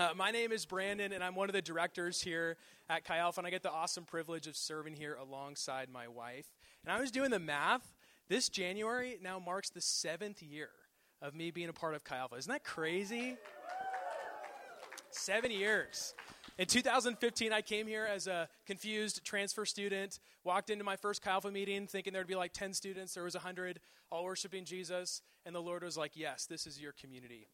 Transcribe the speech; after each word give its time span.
Uh, 0.00 0.14
my 0.16 0.30
name 0.30 0.50
is 0.50 0.64
Brandon, 0.64 1.12
and 1.12 1.22
I'm 1.22 1.34
one 1.34 1.50
of 1.50 1.52
the 1.52 1.60
directors 1.60 2.22
here 2.22 2.56
at 2.88 3.04
Chi 3.04 3.18
Alpha, 3.18 3.38
and 3.38 3.46
I 3.46 3.50
get 3.50 3.62
the 3.62 3.70
awesome 3.70 4.04
privilege 4.04 4.46
of 4.46 4.56
serving 4.56 4.94
here 4.94 5.18
alongside 5.20 5.90
my 5.92 6.08
wife. 6.08 6.46
And 6.82 6.90
I 6.90 6.98
was 6.98 7.10
doing 7.10 7.30
the 7.30 7.38
math. 7.38 7.92
This 8.26 8.48
January 8.48 9.18
now 9.22 9.38
marks 9.38 9.68
the 9.68 9.82
seventh 9.82 10.42
year 10.42 10.70
of 11.20 11.34
me 11.34 11.50
being 11.50 11.68
a 11.68 11.74
part 11.74 11.94
of 11.94 12.02
Chi 12.02 12.16
Alpha. 12.16 12.36
Isn't 12.36 12.50
that 12.50 12.64
crazy? 12.64 13.36
Seven 15.10 15.50
years. 15.50 16.14
In 16.56 16.64
2015, 16.64 17.52
I 17.52 17.60
came 17.60 17.86
here 17.86 18.08
as 18.10 18.26
a 18.26 18.48
confused 18.64 19.22
transfer 19.22 19.66
student, 19.66 20.18
walked 20.44 20.70
into 20.70 20.82
my 20.82 20.96
first 20.96 21.20
Chi 21.20 21.30
Alpha 21.30 21.50
meeting 21.50 21.86
thinking 21.86 22.14
there'd 22.14 22.26
be 22.26 22.34
like 22.34 22.54
10 22.54 22.72
students. 22.72 23.12
There 23.12 23.24
was 23.24 23.34
100, 23.34 23.80
all 24.10 24.24
worshiping 24.24 24.64
Jesus. 24.64 25.20
And 25.44 25.54
the 25.54 25.60
Lord 25.60 25.82
was 25.82 25.98
like, 25.98 26.12
Yes, 26.14 26.46
this 26.46 26.66
is 26.66 26.80
your 26.80 26.92
community. 26.92 27.48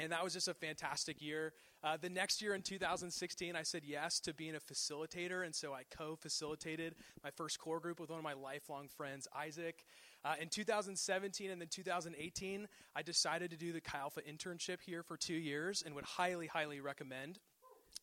And 0.00 0.12
that 0.12 0.24
was 0.24 0.32
just 0.32 0.48
a 0.48 0.54
fantastic 0.54 1.20
year. 1.20 1.52
Uh, 1.82 1.96
the 2.00 2.08
next 2.08 2.40
year 2.40 2.54
in 2.54 2.62
2016, 2.62 3.54
I 3.54 3.62
said 3.62 3.82
yes 3.84 4.20
to 4.20 4.34
being 4.34 4.54
a 4.54 4.60
facilitator. 4.60 5.44
And 5.44 5.54
so 5.54 5.72
I 5.72 5.82
co 5.94 6.16
facilitated 6.16 6.94
my 7.22 7.30
first 7.30 7.58
core 7.58 7.80
group 7.80 8.00
with 8.00 8.10
one 8.10 8.18
of 8.18 8.24
my 8.24 8.32
lifelong 8.32 8.88
friends, 8.88 9.28
Isaac. 9.36 9.84
Uh, 10.24 10.34
in 10.40 10.48
2017 10.48 11.50
and 11.50 11.60
then 11.60 11.68
2018, 11.68 12.68
I 12.94 13.02
decided 13.02 13.50
to 13.50 13.56
do 13.56 13.72
the 13.72 13.80
Chi 13.80 13.98
Alpha 13.98 14.20
internship 14.22 14.80
here 14.84 15.02
for 15.02 15.16
two 15.16 15.34
years 15.34 15.82
and 15.84 15.94
would 15.94 16.04
highly, 16.04 16.46
highly 16.46 16.80
recommend. 16.80 17.38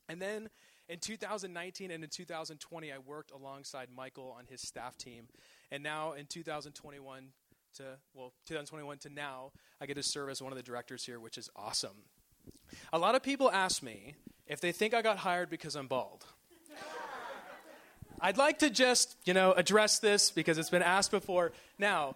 And 0.09 0.21
then 0.21 0.49
in 0.89 0.99
2019 0.99 1.91
and 1.91 2.03
in 2.03 2.09
2020, 2.09 2.91
I 2.91 2.97
worked 2.99 3.31
alongside 3.31 3.89
Michael 3.95 4.35
on 4.37 4.45
his 4.45 4.61
staff 4.61 4.97
team. 4.97 5.27
And 5.71 5.83
now 5.83 6.13
in 6.13 6.25
2021 6.25 7.27
to, 7.77 7.97
well, 8.13 8.33
2021 8.45 8.97
to 8.99 9.09
now, 9.09 9.51
I 9.81 9.85
get 9.85 9.95
to 9.95 10.03
serve 10.03 10.29
as 10.29 10.41
one 10.41 10.51
of 10.51 10.57
the 10.57 10.63
directors 10.63 11.05
here, 11.05 11.19
which 11.19 11.37
is 11.37 11.49
awesome. 11.55 12.05
A 12.91 12.99
lot 12.99 13.15
of 13.15 13.23
people 13.23 13.51
ask 13.51 13.81
me 13.81 14.15
if 14.45 14.61
they 14.61 14.71
think 14.71 14.93
I 14.93 15.01
got 15.01 15.17
hired 15.17 15.49
because 15.49 15.75
I'm 15.75 15.87
bald. 15.87 16.25
I'd 18.19 18.37
like 18.37 18.59
to 18.59 18.69
just, 18.69 19.15
you 19.25 19.33
know, 19.33 19.53
address 19.53 19.99
this 19.99 20.31
because 20.31 20.57
it's 20.57 20.71
been 20.71 20.81
asked 20.81 21.11
before. 21.11 21.51
Now, 21.77 22.15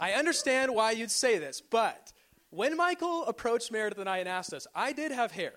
I 0.00 0.12
understand 0.12 0.74
why 0.74 0.92
you'd 0.92 1.10
say 1.10 1.38
this, 1.38 1.60
but 1.60 2.12
when 2.50 2.76
Michael 2.76 3.24
approached 3.26 3.70
Meredith 3.70 3.98
and 3.98 4.08
I 4.08 4.18
and 4.18 4.28
asked 4.28 4.52
us, 4.52 4.66
I 4.74 4.92
did 4.92 5.12
have 5.12 5.30
hair. 5.30 5.52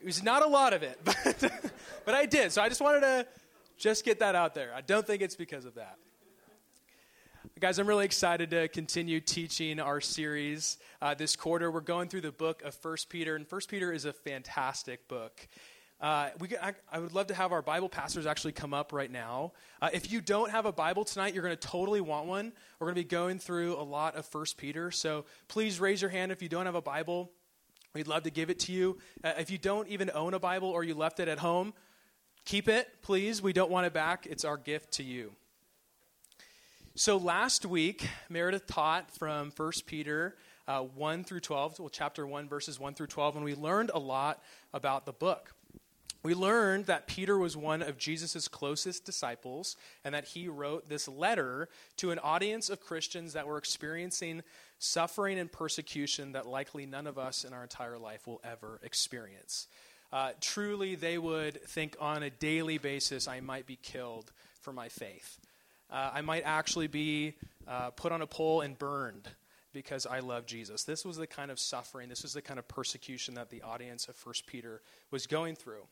It 0.00 0.04
was 0.04 0.22
not 0.22 0.44
a 0.44 0.46
lot 0.46 0.72
of 0.74 0.82
it, 0.82 1.00
but, 1.04 1.62
but 2.04 2.14
I 2.14 2.26
did. 2.26 2.52
So 2.52 2.60
I 2.60 2.68
just 2.68 2.80
wanted 2.80 3.00
to 3.00 3.26
just 3.78 4.04
get 4.04 4.20
that 4.20 4.34
out 4.34 4.54
there. 4.54 4.72
I 4.74 4.82
don't 4.82 5.06
think 5.06 5.22
it's 5.22 5.36
because 5.36 5.64
of 5.64 5.74
that. 5.76 5.96
Guys, 7.58 7.78
I'm 7.78 7.86
really 7.86 8.04
excited 8.04 8.50
to 8.50 8.68
continue 8.68 9.18
teaching 9.18 9.80
our 9.80 9.98
series 10.02 10.76
uh, 11.00 11.14
this 11.14 11.36
quarter. 11.36 11.70
We're 11.70 11.80
going 11.80 12.10
through 12.10 12.20
the 12.20 12.30
book 12.30 12.62
of 12.62 12.74
First 12.74 13.08
Peter, 13.08 13.34
and 13.34 13.48
First 13.48 13.70
Peter 13.70 13.94
is 13.94 14.04
a 14.04 14.12
fantastic 14.12 15.08
book. 15.08 15.48
Uh, 15.98 16.28
we, 16.38 16.50
I, 16.58 16.74
I, 16.92 16.98
would 16.98 17.14
love 17.14 17.28
to 17.28 17.34
have 17.34 17.52
our 17.52 17.62
Bible 17.62 17.88
pastors 17.88 18.26
actually 18.26 18.52
come 18.52 18.74
up 18.74 18.92
right 18.92 19.10
now. 19.10 19.52
Uh, 19.80 19.88
if 19.94 20.12
you 20.12 20.20
don't 20.20 20.50
have 20.50 20.66
a 20.66 20.72
Bible 20.72 21.06
tonight, 21.06 21.32
you're 21.32 21.42
going 21.42 21.56
to 21.56 21.68
totally 21.68 22.02
want 22.02 22.26
one. 22.26 22.52
We're 22.78 22.88
going 22.88 22.96
to 22.96 23.00
be 23.00 23.08
going 23.08 23.38
through 23.38 23.76
a 23.76 23.82
lot 23.82 24.16
of 24.16 24.26
First 24.26 24.58
Peter, 24.58 24.90
so 24.90 25.24
please 25.48 25.80
raise 25.80 26.02
your 26.02 26.10
hand 26.10 26.32
if 26.32 26.42
you 26.42 26.50
don't 26.50 26.66
have 26.66 26.74
a 26.74 26.82
Bible. 26.82 27.30
We'd 27.94 28.06
love 28.06 28.24
to 28.24 28.30
give 28.30 28.50
it 28.50 28.58
to 28.60 28.72
you. 28.72 28.98
Uh, 29.24 29.32
if 29.38 29.50
you 29.50 29.56
don't 29.56 29.88
even 29.88 30.10
own 30.12 30.34
a 30.34 30.38
Bible 30.38 30.68
or 30.68 30.84
you 30.84 30.94
left 30.94 31.20
it 31.20 31.28
at 31.28 31.38
home, 31.38 31.72
keep 32.44 32.68
it, 32.68 32.86
please. 33.00 33.40
We 33.40 33.54
don't 33.54 33.70
want 33.70 33.86
it 33.86 33.94
back. 33.94 34.26
It's 34.28 34.44
our 34.44 34.58
gift 34.58 34.92
to 34.92 35.02
you. 35.02 35.32
So 36.98 37.18
last 37.18 37.66
week, 37.66 38.08
Meredith 38.30 38.66
taught 38.66 39.10
from 39.10 39.52
1 39.54 39.72
Peter 39.84 40.34
uh, 40.66 40.80
1 40.80 41.24
through 41.24 41.40
12, 41.40 41.78
well, 41.78 41.90
chapter 41.90 42.26
1, 42.26 42.48
verses 42.48 42.80
1 42.80 42.94
through 42.94 43.08
12, 43.08 43.36
and 43.36 43.44
we 43.44 43.54
learned 43.54 43.90
a 43.92 43.98
lot 43.98 44.42
about 44.72 45.04
the 45.04 45.12
book. 45.12 45.52
We 46.22 46.32
learned 46.32 46.86
that 46.86 47.06
Peter 47.06 47.36
was 47.36 47.54
one 47.54 47.82
of 47.82 47.98
Jesus' 47.98 48.48
closest 48.48 49.04
disciples 49.04 49.76
and 50.06 50.14
that 50.14 50.24
he 50.24 50.48
wrote 50.48 50.88
this 50.88 51.06
letter 51.06 51.68
to 51.98 52.12
an 52.12 52.18
audience 52.18 52.70
of 52.70 52.80
Christians 52.80 53.34
that 53.34 53.46
were 53.46 53.58
experiencing 53.58 54.42
suffering 54.78 55.38
and 55.38 55.52
persecution 55.52 56.32
that 56.32 56.46
likely 56.46 56.86
none 56.86 57.06
of 57.06 57.18
us 57.18 57.44
in 57.44 57.52
our 57.52 57.62
entire 57.62 57.98
life 57.98 58.26
will 58.26 58.40
ever 58.42 58.80
experience. 58.82 59.66
Uh, 60.14 60.30
truly, 60.40 60.94
they 60.94 61.18
would 61.18 61.62
think 61.64 61.94
on 62.00 62.22
a 62.22 62.30
daily 62.30 62.78
basis, 62.78 63.28
I 63.28 63.40
might 63.40 63.66
be 63.66 63.76
killed 63.76 64.32
for 64.62 64.72
my 64.72 64.88
faith. 64.88 65.38
Uh, 65.90 66.10
I 66.14 66.20
might 66.20 66.42
actually 66.44 66.86
be 66.86 67.34
uh, 67.66 67.90
put 67.90 68.12
on 68.12 68.22
a 68.22 68.26
pole 68.26 68.60
and 68.60 68.78
burned 68.78 69.28
because 69.72 70.06
I 70.06 70.20
love 70.20 70.46
Jesus. 70.46 70.84
This 70.84 71.04
was 71.04 71.16
the 71.16 71.26
kind 71.26 71.50
of 71.50 71.58
suffering, 71.58 72.08
this 72.08 72.22
was 72.22 72.32
the 72.32 72.42
kind 72.42 72.58
of 72.58 72.66
persecution 72.66 73.34
that 73.34 73.50
the 73.50 73.62
audience 73.62 74.08
of 74.08 74.16
1 74.24 74.34
Peter 74.46 74.80
was 75.10 75.26
going 75.26 75.54
through. 75.54 75.82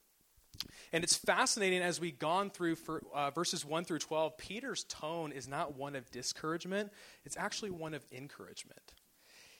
And 0.93 1.05
it's 1.05 1.16
fascinating 1.16 1.82
as 1.82 2.00
we've 2.00 2.19
gone 2.19 2.50
through 2.50 2.77
for, 2.77 3.03
uh, 3.12 3.31
verses 3.31 3.65
1 3.65 3.84
through 3.84 3.99
12, 3.99 4.38
Peter's 4.38 4.84
tone 4.84 5.32
is 5.32 5.49
not 5.49 5.77
one 5.77 5.97
of 5.97 6.11
discouragement, 6.11 6.93
it's 7.25 7.37
actually 7.37 7.71
one 7.71 7.94
of 7.94 8.06
encouragement. 8.12 8.94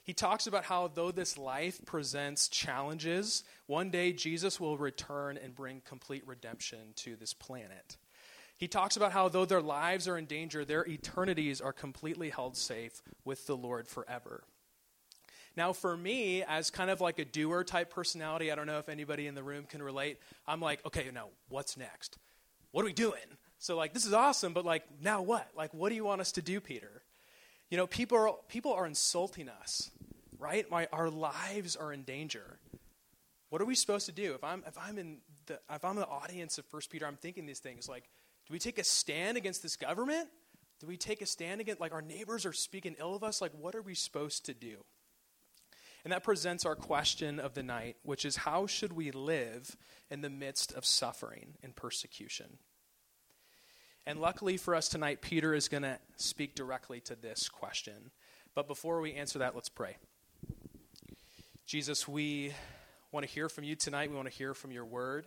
He 0.05 0.12
talks 0.12 0.47
about 0.47 0.65
how, 0.65 0.89
though 0.89 1.11
this 1.11 1.39
life 1.39 1.81
presents 1.87 2.49
challenges, 2.49 3.43
one 3.66 3.91
day 3.91 4.12
Jesus 4.12 4.61
will 4.61 4.77
return 4.77 5.39
and 5.43 5.55
bring 5.55 5.81
complete 5.81 6.27
redemption 6.27 6.93
to 6.97 7.16
this 7.16 7.33
planet. 7.33 7.97
He 8.56 8.69
talks 8.69 8.97
about 8.97 9.12
how, 9.12 9.28
though 9.28 9.44
their 9.44 9.60
lives 9.60 10.06
are 10.06 10.16
in 10.16 10.26
danger, 10.26 10.65
their 10.65 10.87
eternities 10.87 11.60
are 11.60 11.72
completely 11.72 12.31
held 12.31 12.56
safe 12.56 13.03
with 13.25 13.47
the 13.47 13.56
Lord 13.56 13.88
forever. 13.88 14.44
Now, 15.56 15.72
for 15.72 15.97
me, 15.97 16.42
as 16.42 16.70
kind 16.70 16.91
of 16.91 17.00
like 17.00 17.19
a 17.19 17.25
doer 17.25 17.65
type 17.65 17.91
personality, 17.91 18.50
I 18.50 18.54
don't 18.54 18.66
know 18.66 18.78
if 18.78 18.88
anybody 18.88 19.26
in 19.26 19.34
the 19.34 19.42
room 19.42 19.65
can 19.65 19.82
relate. 19.82 20.19
I'm 20.47 20.60
like, 20.60 20.84
okay, 20.87 21.06
now 21.12 21.28
what's 21.48 21.76
next? 21.76 22.19
What 22.72 22.82
are 22.82 22.87
we 22.87 22.92
doing? 22.92 23.20
So, 23.59 23.76
like, 23.76 23.92
this 23.92 24.04
is 24.04 24.12
awesome, 24.12 24.53
but 24.53 24.65
like, 24.65 24.84
now 25.00 25.22
what? 25.22 25.48
Like, 25.56 25.72
what 25.72 25.88
do 25.91 25.94
you 25.94 26.04
want 26.04 26.21
us 26.21 26.32
to 26.32 26.42
do, 26.42 26.60
Peter? 26.60 27.03
You 27.71 27.76
know, 27.76 27.86
people 27.86 28.19
are, 28.19 28.31
people 28.48 28.72
are 28.72 28.86
insulting 28.86 29.48
us, 29.48 29.91
right? 30.38 30.69
My, 30.71 30.88
our 30.92 31.09
lives 31.09 31.76
are 31.76 31.92
in 31.92 32.03
danger. 32.03 32.59
What 33.50 33.62
are 33.62 33.65
we 33.65 33.75
supposed 33.75 34.06
to 34.06 34.12
do? 34.12 34.34
If 34.34 34.42
I'm, 34.42 34.65
if 34.66 34.76
I'm 34.76 34.98
in 34.98 35.19
the, 35.47 35.60
if 35.71 35.84
I'm 35.84 35.97
the 35.97 36.06
audience 36.06 36.59
of 36.59 36.65
First 36.66 36.91
Peter, 36.91 37.06
I'm 37.06 37.16
thinking 37.16 37.47
these 37.47 37.60
things 37.60 37.88
like, 37.88 38.10
do 38.47 38.53
we 38.53 38.59
take 38.59 38.78
a 38.78 38.84
stand 38.84 39.37
against 39.37 39.62
this 39.62 39.77
government? 39.77 40.28
Do 40.81 40.87
we 40.87 40.97
take 40.97 41.22
a 41.22 41.27
stand 41.27 41.60
against, 41.60 41.81
like, 41.81 41.93
our 41.93 42.03
neighbors 42.03 42.44
are 42.44 42.53
speaking 42.53 42.97
ill 42.99 43.15
of 43.15 43.22
us? 43.22 43.41
Like, 43.41 43.53
what 43.59 43.75
are 43.75 43.82
we 43.82 43.94
supposed 43.94 44.44
to 44.47 44.55
do? 44.55 44.84
And 46.05 46.12
that 46.12 46.22
presents 46.22 46.66
our 46.66 46.77
question 46.77 47.41
of 47.41 47.54
the 47.54 47.62
night, 47.62 47.97
which 48.03 48.27
is 48.27 48.37
how 48.37 48.66
should 48.66 48.93
we 48.93 49.10
live 49.10 49.77
in 50.10 50.21
the 50.21 50.28
midst 50.28 50.72
of 50.72 50.84
suffering 50.84 51.54
and 51.62 51.75
persecution? 51.75 52.59
And 54.06 54.21
luckily 54.21 54.59
for 54.59 54.75
us 54.75 54.91
tonight, 54.91 55.22
Peter 55.22 55.54
is 55.54 55.69
going 55.69 55.84
to 55.84 55.99
speak 56.16 56.54
directly 56.54 57.00
to 57.00 57.15
this 57.15 57.49
question. 57.49 58.10
But 58.54 58.69
before 58.69 59.00
we 59.00 59.15
answer 59.15 59.38
that, 59.38 59.54
let's 59.54 59.71
pray. 59.71 59.97
Jesus, 61.65 62.06
we 62.06 62.53
want 63.10 63.25
to 63.27 63.33
hear 63.33 63.49
from 63.49 63.65
you 63.65 63.75
tonight. 63.75 64.10
We 64.10 64.16
want 64.16 64.31
to 64.31 64.37
hear 64.37 64.53
from 64.53 64.72
your 64.72 64.84
word. 64.84 65.27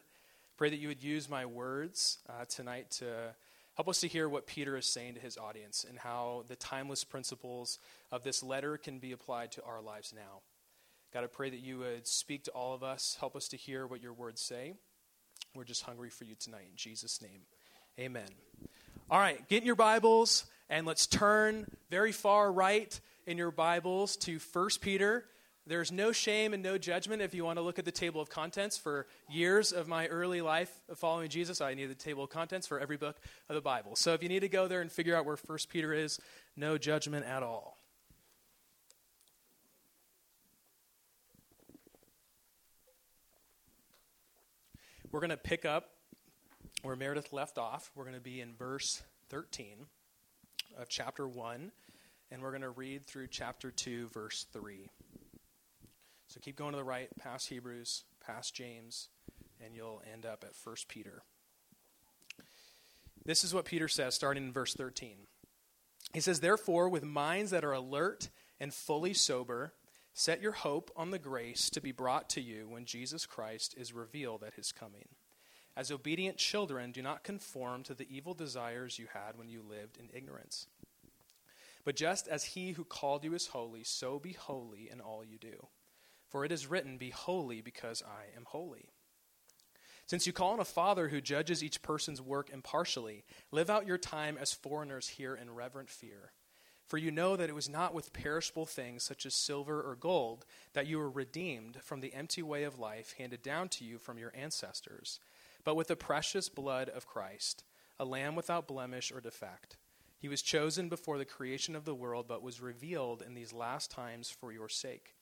Pray 0.58 0.72
that 0.72 0.80
you 0.80 0.88
would 0.88 1.04
use 1.04 1.30
my 1.30 1.46
words 1.46 2.18
uh, 2.28 2.46
tonight 2.50 2.90
to 2.90 3.06
help 3.76 3.88
us 3.88 4.00
to 4.00 4.08
hear 4.08 4.28
what 4.28 4.48
Peter 4.48 4.76
is 4.76 4.88
saying 4.88 5.14
to 5.14 5.20
his 5.20 5.38
audience 5.38 5.86
and 5.88 6.00
how 6.00 6.46
the 6.48 6.56
timeless 6.56 7.04
principles 7.04 7.78
of 8.12 8.24
this 8.24 8.42
letter 8.42 8.76
can 8.76 8.98
be 8.98 9.12
applied 9.12 9.52
to 9.52 9.64
our 9.64 9.84
lives 9.84 10.12
now. 10.16 10.42
God, 11.14 11.24
I 11.24 11.28
pray 11.28 11.52
that 11.52 11.60
you 11.60 11.78
would 11.78 12.08
speak 12.08 12.46
to 12.46 12.52
all 12.52 12.74
of 12.74 12.82
us, 12.82 13.16
help 13.20 13.36
us 13.36 13.48
to 13.50 13.58
hear 13.58 13.86
what 13.86 14.02
your 14.02 14.14
words 14.14 14.42
say. 14.42 14.74
We're 15.54 15.64
just 15.64 15.84
hungry 15.84 16.10
for 16.10 16.24
you 16.24 16.34
tonight. 16.34 16.66
In 16.72 16.76
Jesus' 16.76 17.22
name, 17.22 17.42
amen. 18.00 18.30
All 19.12 19.20
right, 19.20 19.48
get 19.48 19.62
in 19.62 19.68
your 19.68 19.76
Bibles 19.76 20.48
and 20.72 20.88
let's 20.88 21.06
turn 21.06 21.68
very 21.92 22.12
far 22.12 22.52
right 22.52 23.00
in 23.28 23.38
your 23.38 23.52
Bibles 23.52 24.18
to 24.18 24.40
1 24.40 24.70
Peter. 24.82 25.26
There's 25.68 25.92
no 25.92 26.14
shame 26.14 26.54
and 26.54 26.64
no 26.64 26.78
judgment 26.78 27.22
if 27.22 27.34
you 27.34 27.44
want 27.44 27.58
to 27.58 27.62
look 27.62 27.78
at 27.78 27.84
the 27.84 27.92
table 27.92 28.22
of 28.22 28.30
contents. 28.30 28.78
For 28.78 29.06
years 29.30 29.74
of 29.74 29.88
my 29.90 30.08
early 30.08 30.40
life 30.40 30.72
of 30.88 30.98
following 30.98 31.28
Jesus, 31.28 31.60
I 31.60 31.74
needed 31.74 31.92
the 31.92 32.04
table 32.04 32.24
of 32.24 32.30
contents 32.30 32.66
for 32.66 32.80
every 32.80 32.96
book 32.96 33.18
of 33.50 33.56
the 33.56 33.62
Bible. 33.62 33.98
So 33.98 34.14
if 34.14 34.24
you 34.24 34.30
need 34.30 34.40
to 34.40 34.50
go 34.50 34.70
there 34.70 34.80
and 34.80 34.90
figure 34.90 35.14
out 35.14 35.26
where 35.26 35.36
1 35.36 35.58
Peter 35.70 35.92
is, 35.94 36.22
no 36.56 36.78
judgment 36.78 37.26
at 37.26 37.44
all. 37.44 37.78
We're 45.12 45.20
going 45.20 45.32
to 45.32 45.38
pick 45.38 45.66
up 45.66 45.90
where 46.82 46.96
Meredith 46.96 47.34
left 47.34 47.58
off. 47.58 47.92
We're 47.94 48.04
going 48.04 48.16
to 48.16 48.22
be 48.22 48.40
in 48.40 48.54
verse 48.56 49.04
13 49.30 49.88
of 50.78 50.88
chapter 50.88 51.28
1, 51.28 51.72
and 52.32 52.42
we're 52.42 52.52
going 52.52 52.62
to 52.62 52.70
read 52.70 53.06
through 53.06 53.28
chapter 53.28 53.72
2, 53.72 54.08
verse 54.14 54.46
3. 54.54 54.90
So 56.28 56.40
keep 56.42 56.56
going 56.56 56.72
to 56.72 56.78
the 56.78 56.84
right, 56.84 57.10
past 57.20 57.50
Hebrews, 57.50 58.04
past 58.26 58.54
James, 58.54 59.10
and 59.64 59.74
you'll 59.74 60.02
end 60.12 60.26
up 60.26 60.44
at 60.44 60.54
1 60.62 60.76
Peter. 60.88 61.24
This 63.26 63.44
is 63.44 63.54
what 63.54 63.66
Peter 63.66 63.88
says, 63.88 64.16
starting 64.16 64.44
in 64.44 64.54
verse 64.54 64.74
13. 64.74 65.18
He 66.14 66.20
says, 66.20 66.40
Therefore, 66.40 66.90
with 66.90 67.04
minds 67.04 67.52
that 67.52 67.66
are 67.66 67.74
alert 67.74 68.30
and 68.60 68.74
fully 68.74 69.14
sober, 69.14 69.74
Set 70.20 70.42
your 70.42 70.54
hope 70.54 70.90
on 70.96 71.12
the 71.12 71.20
grace 71.20 71.70
to 71.70 71.80
be 71.80 71.92
brought 71.92 72.28
to 72.32 72.42
you 72.42 72.68
when 72.68 72.86
Jesus 72.86 73.28
Christ 73.28 73.76
is 73.78 73.94
revealed 73.94 74.44
at 74.44 74.56
his 74.56 74.72
coming. 74.72 75.10
As 75.76 75.92
obedient 75.92 76.38
children, 76.38 76.92
do 76.92 77.04
not 77.04 77.24
conform 77.24 77.84
to 77.84 77.94
the 77.94 78.08
evil 78.10 78.34
desires 78.34 78.98
you 78.98 79.06
had 79.14 79.38
when 79.38 79.48
you 79.48 79.62
lived 79.62 79.96
in 79.96 80.10
ignorance. 80.12 80.66
But 81.86 81.96
just 81.96 82.28
as 82.28 82.46
he 82.46 82.72
who 82.72 82.84
called 82.84 83.24
you 83.24 83.36
is 83.36 83.46
holy, 83.46 83.84
so 83.84 84.18
be 84.18 84.34
holy 84.34 84.90
in 84.92 85.02
all 85.02 85.24
you 85.24 85.38
do. 85.38 85.68
For 86.38 86.46
it 86.46 86.52
is 86.52 86.68
written, 86.68 87.00
Be 87.00 87.10
holy 87.10 87.62
because 87.62 88.04
I 88.04 88.26
am 88.38 88.46
holy. 88.46 88.92
Since 90.06 90.28
you 90.28 90.34
call 90.34 90.54
on 90.54 90.60
a 90.60 90.66
Father 90.66 91.08
who 91.08 91.20
judges 91.20 91.64
each 91.64 91.82
person's 91.82 92.22
work 92.22 92.52
impartially, 92.52 93.26
live 93.50 93.72
out 93.72 93.88
your 93.88 93.98
time 93.98 94.38
as 94.40 94.54
foreigners 94.54 95.08
here 95.08 95.34
in 95.34 95.56
reverent 95.56 95.90
fear. 95.90 96.34
For 96.86 97.00
you 97.00 97.10
know 97.10 97.36
that 97.36 97.50
it 97.50 97.56
was 97.56 97.68
not 97.68 97.92
with 97.96 98.14
perishable 98.14 98.68
things 98.68 99.02
such 99.02 99.26
as 99.26 99.34
silver 99.34 99.82
or 99.82 99.96
gold 99.96 100.46
that 100.74 100.86
you 100.86 101.00
were 101.00 101.10
redeemed 101.10 101.82
from 101.82 102.02
the 102.02 102.14
empty 102.14 102.44
way 102.44 102.66
of 102.66 102.78
life 102.78 103.16
handed 103.18 103.42
down 103.42 103.68
to 103.70 103.84
you 103.84 103.98
from 103.98 104.20
your 104.20 104.32
ancestors, 104.36 105.20
but 105.64 105.76
with 105.76 105.88
the 105.88 105.96
precious 105.96 106.50
blood 106.50 106.88
of 106.88 107.08
Christ, 107.08 107.64
a 108.00 108.06
lamb 108.06 108.36
without 108.36 108.68
blemish 108.68 109.12
or 109.12 109.22
defect. 109.22 109.78
He 110.20 110.28
was 110.28 110.44
chosen 110.44 110.88
before 110.88 111.18
the 111.18 111.26
creation 111.26 111.76
of 111.76 111.86
the 111.86 111.96
world, 111.96 112.28
but 112.28 112.44
was 112.44 112.62
revealed 112.62 113.24
in 113.24 113.34
these 113.34 113.54
last 113.54 113.90
times 113.90 114.30
for 114.30 114.52
your 114.52 114.70
sake. 114.70 115.16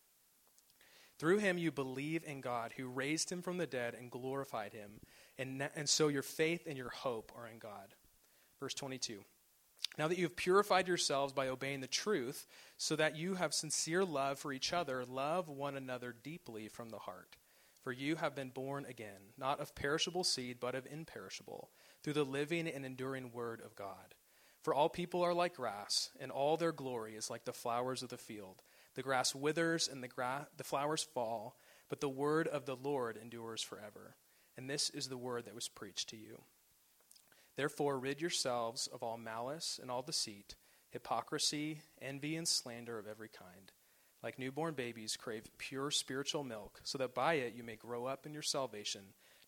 Through 1.18 1.38
him 1.40 1.58
you 1.58 1.72
believe 1.72 2.24
in 2.26 2.42
God, 2.42 2.74
who 2.76 2.88
raised 2.88 3.32
him 3.32 3.42
from 3.42 3.58
the 3.58 3.68
dead 3.68 3.96
and 3.96 4.12
glorified 4.12 4.74
him. 4.74 5.00
And, 5.38 5.70
and 5.76 5.88
so 5.88 6.10
your 6.10 6.22
faith 6.22 6.66
and 6.68 6.78
your 6.78 6.90
hope 6.90 7.32
are 7.38 7.48
in 7.48 7.58
God. 7.58 7.96
Verse 8.60 8.74
22. 8.74 9.24
Now 9.98 10.08
that 10.08 10.18
you 10.18 10.26
have 10.26 10.36
purified 10.36 10.88
yourselves 10.88 11.32
by 11.32 11.48
obeying 11.48 11.80
the 11.80 11.88
truth, 11.88 12.48
so 12.78 12.96
that 12.98 13.16
you 13.16 13.36
have 13.36 13.54
sincere 13.54 14.04
love 14.04 14.40
for 14.40 14.52
each 14.52 14.74
other, 14.74 15.06
love 15.06 15.48
one 15.48 15.78
another 15.78 16.14
deeply 16.24 16.68
from 16.68 16.90
the 16.90 17.00
heart. 17.00 17.38
For 17.82 17.92
you 17.92 18.16
have 18.16 18.36
been 18.36 18.50
born 18.50 18.86
again, 18.86 19.32
not 19.38 19.60
of 19.60 19.76
perishable 19.76 20.24
seed, 20.24 20.58
but 20.60 20.76
of 20.76 20.88
imperishable, 20.88 21.70
through 22.04 22.14
the 22.14 22.26
living 22.26 22.68
and 22.68 22.84
enduring 22.84 23.32
word 23.32 23.62
of 23.64 23.76
God. 23.76 24.16
For 24.64 24.74
all 24.74 24.90
people 24.90 25.22
are 25.22 25.34
like 25.34 25.56
grass, 25.56 26.10
and 26.20 26.32
all 26.32 26.58
their 26.58 26.72
glory 26.72 27.16
is 27.16 27.30
like 27.30 27.46
the 27.46 27.54
flowers 27.54 28.02
of 28.02 28.10
the 28.10 28.18
field. 28.18 28.64
The 28.96 29.04
grass 29.04 29.36
withers 29.36 29.88
and 29.88 30.02
the, 30.02 30.08
gra- 30.08 30.48
the 30.58 30.64
flowers 30.64 31.04
fall, 31.04 31.58
but 31.90 32.02
the 32.02 32.10
word 32.10 32.48
of 32.48 32.66
the 32.66 32.76
Lord 32.76 33.18
endures 33.22 33.62
forever. 33.62 34.16
And 34.58 34.70
this 34.70 34.90
is 34.90 35.08
the 35.08 35.18
word 35.18 35.46
that 35.46 35.56
was 35.56 35.68
preached 35.68 36.10
to 36.10 36.18
you. 36.18 36.42
Therefore, 37.58 38.00
rid 38.00 38.22
yourselves 38.22 38.88
of 38.88 39.04
all 39.04 39.18
malice 39.18 39.80
and 39.82 39.92
all 39.92 40.02
deceit, 40.02 40.56
hypocrisy, 40.90 41.82
envy, 42.02 42.36
and 42.36 42.48
slander 42.48 42.98
of 42.98 43.08
every 43.08 43.30
kind. 43.30 43.72
Like 44.24 44.40
newborn 44.40 44.74
babies, 44.74 45.18
crave 45.18 45.44
pure 45.58 45.92
spiritual 45.92 46.44
milk, 46.44 46.82
so 46.84 46.98
that 46.98 47.14
by 47.14 47.36
it 47.36 47.54
you 47.56 47.64
may 47.64 47.76
grow 47.76 48.06
up 48.06 48.26
in 48.26 48.34
your 48.34 48.42
salvation, 48.42 49.02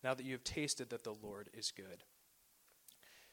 now 0.04 0.14
that 0.14 0.24
you 0.24 0.32
have 0.32 0.44
tasted 0.44 0.90
that 0.90 1.04
the 1.04 1.14
Lord 1.22 1.50
is 1.52 1.72
good. 1.74 2.04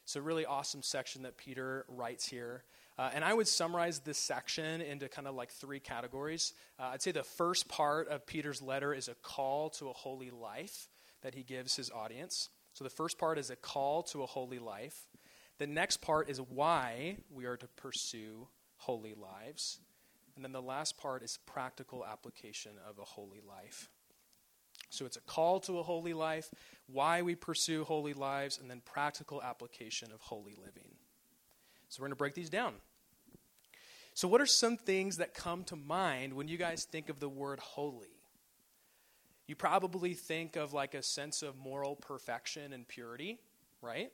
It's 0.06 0.16
a 0.16 0.22
really 0.22 0.46
awesome 0.46 0.84
section 0.84 1.24
that 1.24 1.36
Peter 1.36 1.84
writes 1.88 2.28
here. 2.28 2.64
Uh, 2.96 3.10
and 3.16 3.26
I 3.26 3.34
would 3.34 3.48
summarize 3.48 4.00
this 4.00 4.20
section 4.20 4.80
into 4.82 5.10
kind 5.10 5.28
of 5.28 5.34
like 5.34 5.50
three 5.50 5.80
categories. 5.80 6.54
Uh, 6.80 6.92
I'd 6.94 7.02
say 7.02 7.12
the 7.12 7.24
first 7.24 7.68
part 7.68 8.08
of 8.10 8.28
Peter's 8.28 8.62
letter 8.62 8.94
is 8.94 9.08
a 9.08 9.16
call 9.16 9.72
to 9.72 9.90
a 9.90 9.94
holy 9.94 10.30
life 10.30 10.90
that 11.24 11.34
he 11.34 11.42
gives 11.42 11.76
his 11.76 11.90
audience. 11.90 12.50
So 12.74 12.84
the 12.84 12.90
first 12.92 13.18
part 13.18 13.40
is 13.40 13.50
a 13.50 13.56
call 13.56 14.04
to 14.04 14.22
a 14.22 14.28
holy 14.28 14.60
life. 14.60 15.08
The 15.58 15.66
next 15.66 16.02
part 16.02 16.30
is 16.30 16.40
why 16.40 17.18
we 17.34 17.46
are 17.46 17.58
to 17.58 17.68
pursue 17.70 18.48
holy 18.78 19.16
lives. 19.16 19.80
And 20.36 20.46
then 20.46 20.52
the 20.52 20.62
last 20.62 20.98
part 20.98 21.24
is 21.24 21.40
practical 21.48 22.06
application 22.06 22.74
of 22.88 23.00
a 23.00 23.06
holy 23.06 23.42
life. 23.48 23.90
So 24.90 25.06
it's 25.06 25.18
a 25.18 25.22
call 25.22 25.60
to 25.62 25.80
a 25.80 25.84
holy 25.84 26.14
life, 26.14 26.50
why 26.88 27.22
we 27.22 27.36
pursue 27.36 27.84
holy 27.84 28.14
lives, 28.14 28.58
and 28.60 28.70
then 28.70 28.82
practical 28.86 29.42
application 29.42 30.12
of 30.12 30.22
holy 30.22 30.54
living. 30.54 30.96
So 31.90 32.02
we're 32.02 32.08
going 32.08 32.12
to 32.12 32.18
break 32.18 32.34
these 32.34 32.50
down. 32.50 32.74
So, 34.14 34.30
what 34.30 34.40
are 34.40 34.46
some 34.46 34.78
things 34.78 35.18
that 35.18 35.34
come 35.34 35.66
to 35.66 35.76
mind 35.76 36.34
when 36.34 36.48
you 36.48 36.58
guys 36.58 36.86
think 36.86 37.10
of 37.10 37.20
the 37.20 37.28
word 37.28 37.60
holy? 37.60 38.16
You 39.46 39.56
probably 39.56 40.14
think 40.14 40.56
of 40.56 40.74
like 40.74 40.94
a 40.94 41.04
sense 41.04 41.44
of 41.44 41.58
moral 41.58 41.96
perfection 41.96 42.72
and 42.72 42.88
purity, 42.88 43.40
right? 43.82 44.12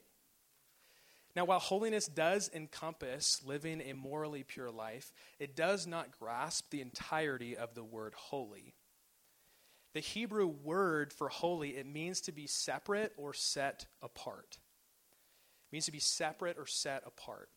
Now, 1.34 1.46
while 1.46 1.60
holiness 1.60 2.06
does 2.06 2.50
encompass 2.52 3.42
living 3.44 3.80
a 3.80 3.94
morally 3.94 4.42
pure 4.42 4.70
life, 4.70 5.12
it 5.38 5.56
does 5.56 5.86
not 5.86 6.18
grasp 6.18 6.70
the 6.70 6.82
entirety 6.82 7.56
of 7.56 7.74
the 7.74 7.84
word 7.84 8.12
holy. 8.14 8.74
The 9.94 10.00
Hebrew 10.00 10.46
word 10.46 11.12
for 11.12 11.28
holy, 11.28 11.76
it 11.76 11.86
means 11.86 12.20
to 12.22 12.32
be 12.32 12.46
separate 12.46 13.12
or 13.16 13.34
set 13.34 13.86
apart. 14.02 14.58
It 14.58 15.72
means 15.72 15.86
to 15.86 15.92
be 15.92 15.98
separate 15.98 16.58
or 16.58 16.66
set 16.66 17.02
apart. 17.06 17.48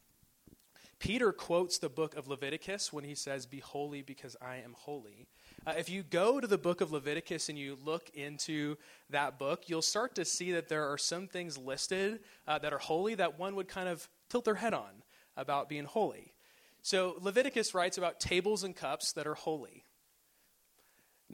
Peter 1.00 1.32
quotes 1.32 1.78
the 1.78 1.90
book 1.90 2.16
of 2.16 2.28
Leviticus 2.28 2.92
when 2.94 3.04
he 3.04 3.16
says, 3.16 3.46
Be 3.46 3.60
holy 3.60 4.02
because 4.02 4.36
I 4.42 4.58
am 4.58 4.74
holy. 4.78 5.28
Uh, 5.68 5.74
if 5.78 5.90
you 5.90 6.04
go 6.04 6.40
to 6.40 6.48
the 6.48 6.58
book 6.58 6.82
of 6.82 6.92
Leviticus 6.92 7.50
and 7.50 7.58
you 7.58 7.78
look 7.84 8.10
into 8.14 8.78
that 9.10 9.38
book, 9.38 9.64
you'll 9.68 9.81
start 9.81 10.16
to 10.16 10.26
see 10.26 10.52
that 10.54 10.70
there 10.70 10.92
are 10.92 10.98
some 10.98 11.28
things 11.28 11.58
listed 11.58 12.20
uh, 12.48 12.60
that 12.60 12.74
are 12.74 12.78
holy 12.78 13.16
that 13.16 13.38
one 13.38 13.56
would 13.56 13.68
kind 13.68 13.90
of 13.90 14.08
tilt 14.30 14.46
their 14.46 14.56
head 14.56 14.74
on 14.74 15.04
about 15.36 15.70
being 15.70 15.86
holy. 15.86 16.34
So 16.81 17.16
Leviticus 17.20 17.74
writes 17.74 17.98
about 17.98 18.20
tables 18.20 18.64
and 18.64 18.76
cups 18.76 19.14
that 19.14 19.26
are 19.26 19.34
holy. 19.34 19.85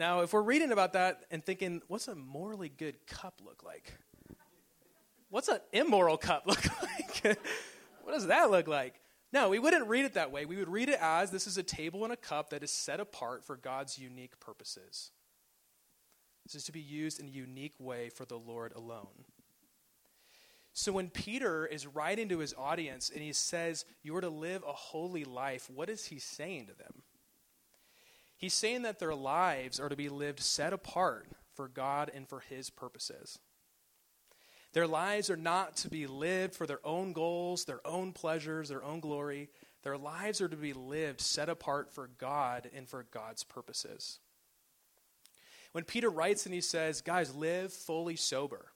Now, 0.02 0.22
if 0.22 0.34
we're 0.34 0.42
reading 0.42 0.72
about 0.72 0.94
that 0.94 1.26
and 1.30 1.46
thinking, 1.46 1.84
what's 1.88 2.08
a 2.08 2.16
morally 2.16 2.70
good 2.70 3.06
cup 3.06 3.40
look 3.46 3.62
like? 3.64 3.94
What's 5.30 5.48
an 5.48 5.60
immoral 5.74 6.18
cup 6.18 6.42
look 6.48 6.66
like? 6.82 7.38
what 8.02 8.14
does 8.14 8.26
that 8.26 8.50
look 8.50 8.68
like? 8.68 9.00
No, 9.32 9.50
we 9.50 9.60
wouldn't 9.60 9.88
read 9.88 10.06
it 10.06 10.16
that 10.16 10.32
way. 10.32 10.48
We 10.48 10.58
would 10.58 10.70
read 10.70 10.90
it 10.90 10.98
as 11.00 11.30
this 11.30 11.46
is 11.46 11.60
a 11.60 11.64
table 11.64 12.04
and 12.04 12.12
a 12.12 12.18
cup 12.18 12.50
that 12.50 12.64
is 12.64 12.72
set 12.72 13.00
apart 13.00 13.46
for 13.46 13.56
God's 13.56 14.00
unique 14.00 14.40
purposes. 14.40 15.12
This 16.48 16.56
is 16.56 16.64
to 16.64 16.72
be 16.72 16.82
used 16.82 17.20
in 17.20 17.28
a 17.28 17.32
unique 17.32 17.76
way 17.78 18.10
for 18.10 18.26
the 18.26 18.40
Lord 18.40 18.74
alone. 18.76 19.26
So 20.74 20.92
when 20.94 21.12
Peter 21.12 21.68
is 21.68 21.86
writing 21.86 22.28
to 22.30 22.40
his 22.40 22.56
audience 22.58 23.12
and 23.14 23.22
he 23.22 23.34
says, 23.34 23.86
You 24.02 24.16
are 24.16 24.22
to 24.22 24.30
live 24.30 24.64
a 24.68 24.74
holy 24.74 25.26
life, 25.26 25.70
what 25.70 25.92
is 25.92 26.06
he 26.06 26.18
saying 26.18 26.66
to 26.70 26.74
them? 26.74 27.04
He's 28.42 28.56
saying 28.56 28.82
that 28.82 28.98
their 28.98 29.14
lives 29.14 29.80
are 29.80 29.88
to 29.88 29.96
be 29.96 30.10
lived 30.10 30.40
set 30.40 30.74
apart 30.74 31.28
for 31.54 31.68
God 31.68 32.10
and 32.12 32.28
for 32.28 32.40
his 32.40 32.72
purposes. 32.72 33.38
Their 34.74 34.88
lives 34.88 35.30
are 35.30 35.38
not 35.38 35.78
to 35.78 35.90
be 35.90 36.08
lived 36.08 36.56
for 36.56 36.66
their 36.66 36.84
own 36.84 37.14
goals, 37.14 37.66
their 37.66 37.86
own 37.86 38.14
pleasures, 38.14 38.70
their 38.70 38.84
own 38.84 39.00
glory. 39.00 39.50
Their 39.84 39.96
lives 39.96 40.42
are 40.42 40.48
to 40.48 40.58
be 40.58 40.74
lived 40.74 41.22
set 41.22 41.50
apart 41.50 41.94
for 41.94 42.10
God 42.18 42.68
and 42.76 42.90
for 42.90 43.06
God's 43.12 43.44
purposes. 43.44 44.18
When 45.72 45.84
Peter 45.84 46.10
writes 46.10 46.48
and 46.48 46.56
he 46.56 46.62
says, 46.62 47.02
Guys, 47.02 47.36
live 47.36 47.72
fully 47.72 48.16
sober, 48.16 48.72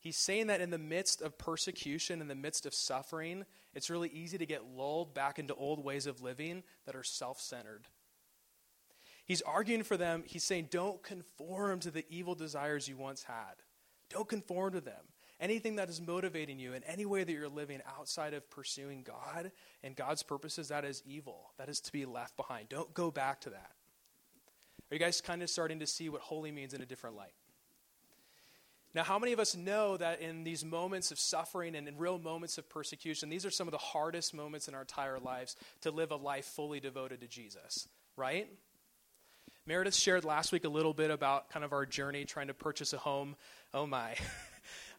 he's 0.00 0.16
saying 0.16 0.48
that 0.48 0.60
in 0.60 0.70
the 0.70 0.76
midst 0.76 1.22
of 1.22 1.38
persecution, 1.38 2.20
in 2.20 2.26
the 2.26 2.34
midst 2.34 2.66
of 2.66 2.74
suffering, 2.74 3.44
it's 3.76 3.90
really 3.90 4.08
easy 4.08 4.38
to 4.38 4.46
get 4.46 4.74
lulled 4.74 5.14
back 5.14 5.38
into 5.38 5.54
old 5.54 5.84
ways 5.84 6.06
of 6.08 6.20
living 6.20 6.64
that 6.84 6.96
are 6.96 7.04
self 7.04 7.40
centered. 7.40 7.86
He's 9.28 9.42
arguing 9.42 9.84
for 9.84 9.96
them. 9.96 10.24
He's 10.26 10.42
saying, 10.42 10.68
Don't 10.70 11.02
conform 11.02 11.78
to 11.80 11.92
the 11.92 12.04
evil 12.08 12.34
desires 12.34 12.88
you 12.88 12.96
once 12.96 13.22
had. 13.22 13.62
Don't 14.10 14.28
conform 14.28 14.72
to 14.72 14.80
them 14.80 15.04
anything 15.40 15.76
that 15.76 15.88
is 15.88 16.00
motivating 16.00 16.58
you 16.58 16.72
in 16.72 16.82
any 16.84 17.06
way 17.06 17.24
that 17.24 17.32
you're 17.32 17.48
living 17.48 17.80
outside 17.98 18.34
of 18.34 18.48
pursuing 18.50 19.02
God 19.02 19.52
and 19.82 19.94
God's 19.94 20.22
purposes, 20.22 20.68
that 20.68 20.84
is 20.84 21.02
evil. 21.06 21.52
That 21.58 21.68
is 21.68 21.80
to 21.80 21.92
be 21.92 22.04
left 22.04 22.36
behind. 22.36 22.68
Don't 22.68 22.92
go 22.94 23.10
back 23.10 23.40
to 23.42 23.50
that. 23.50 23.70
Are 24.90 24.94
you 24.94 24.98
guys 24.98 25.20
kind 25.20 25.42
of 25.42 25.50
starting 25.50 25.80
to 25.80 25.86
see 25.86 26.08
what 26.08 26.22
holy 26.22 26.50
means 26.50 26.74
in 26.74 26.80
a 26.80 26.86
different 26.86 27.16
light? 27.16 27.34
Now, 28.94 29.04
how 29.04 29.18
many 29.18 29.32
of 29.32 29.38
us 29.38 29.54
know 29.54 29.98
that 29.98 30.22
in 30.22 30.44
these 30.44 30.64
moments 30.64 31.10
of 31.10 31.18
suffering 31.20 31.76
and 31.76 31.86
in 31.86 31.98
real 31.98 32.18
moments 32.18 32.56
of 32.56 32.68
persecution, 32.70 33.28
these 33.28 33.44
are 33.44 33.50
some 33.50 33.68
of 33.68 33.72
the 33.72 33.78
hardest 33.78 34.32
moments 34.32 34.66
in 34.66 34.74
our 34.74 34.80
entire 34.80 35.18
lives 35.18 35.56
to 35.82 35.90
live 35.90 36.10
a 36.10 36.16
life 36.16 36.46
fully 36.46 36.80
devoted 36.80 37.20
to 37.20 37.28
Jesus, 37.28 37.86
right? 38.16 38.48
Meredith 39.68 39.94
shared 39.94 40.24
last 40.24 40.50
week 40.50 40.64
a 40.64 40.68
little 40.70 40.94
bit 40.94 41.10
about 41.10 41.50
kind 41.50 41.62
of 41.62 41.74
our 41.74 41.84
journey 41.84 42.24
trying 42.24 42.46
to 42.46 42.54
purchase 42.54 42.94
a 42.94 42.98
home. 42.98 43.36
Oh 43.74 43.86
my. 43.86 44.14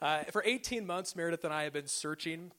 Uh, 0.01 0.23
for 0.31 0.41
18 0.45 0.87
months, 0.87 1.13
Meredith 1.13 1.43
and 1.43 1.53
I 1.53 1.63
have 1.63 1.73
been 1.73 1.85
searching, 1.85 2.51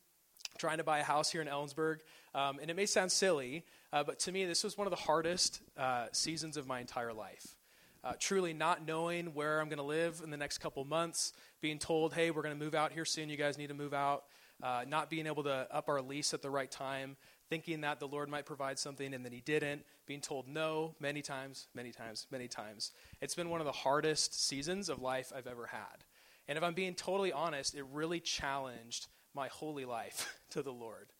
trying 0.58 0.76
to 0.76 0.84
buy 0.84 0.98
a 0.98 1.02
house 1.02 1.32
here 1.32 1.40
in 1.40 1.48
Ellensburg. 1.48 2.00
Um, 2.34 2.58
and 2.60 2.70
it 2.70 2.76
may 2.76 2.84
sound 2.84 3.10
silly, 3.10 3.64
uh, 3.94 4.04
but 4.04 4.18
to 4.20 4.32
me, 4.32 4.44
this 4.44 4.62
was 4.62 4.76
one 4.76 4.86
of 4.86 4.90
the 4.90 4.98
hardest 4.98 5.62
uh, 5.78 6.08
seasons 6.12 6.58
of 6.58 6.66
my 6.66 6.80
entire 6.80 7.14
life. 7.14 7.56
Uh, 8.04 8.12
truly 8.18 8.52
not 8.52 8.86
knowing 8.86 9.32
where 9.32 9.58
I'm 9.58 9.70
going 9.70 9.78
to 9.78 9.82
live 9.82 10.20
in 10.22 10.30
the 10.30 10.36
next 10.36 10.58
couple 10.58 10.84
months, 10.84 11.32
being 11.62 11.78
told, 11.78 12.12
hey, 12.12 12.30
we're 12.30 12.42
going 12.42 12.56
to 12.56 12.62
move 12.62 12.74
out 12.74 12.92
here 12.92 13.06
soon, 13.06 13.30
you 13.30 13.38
guys 13.38 13.56
need 13.56 13.68
to 13.68 13.74
move 13.74 13.94
out, 13.94 14.24
uh, 14.62 14.84
not 14.86 15.08
being 15.08 15.26
able 15.26 15.44
to 15.44 15.66
up 15.70 15.88
our 15.88 16.02
lease 16.02 16.34
at 16.34 16.42
the 16.42 16.50
right 16.50 16.70
time, 16.70 17.16
thinking 17.50 17.82
that 17.82 18.00
the 18.00 18.08
Lord 18.08 18.30
might 18.30 18.46
provide 18.46 18.78
something 18.78 19.12
and 19.12 19.24
then 19.24 19.32
He 19.32 19.40
didn't, 19.40 19.84
being 20.06 20.20
told 20.20 20.48
no 20.48 20.94
many 21.00 21.20
times, 21.20 21.66
many 21.74 21.90
times, 21.90 22.26
many 22.30 22.48
times. 22.48 22.92
It's 23.20 23.34
been 23.34 23.50
one 23.50 23.60
of 23.60 23.66
the 23.66 23.72
hardest 23.72 24.40
seasons 24.48 24.88
of 24.88 25.02
life 25.02 25.32
I've 25.36 25.48
ever 25.48 25.66
had. 25.66 26.04
And 26.48 26.56
if 26.56 26.64
I'm 26.64 26.74
being 26.74 26.94
totally 26.94 27.32
honest, 27.32 27.74
it 27.74 27.84
really 27.92 28.20
challenged 28.20 29.08
my 29.34 29.48
holy 29.48 29.84
life 29.84 30.38
to 30.50 30.62
the 30.62 30.72
Lord, 30.72 31.12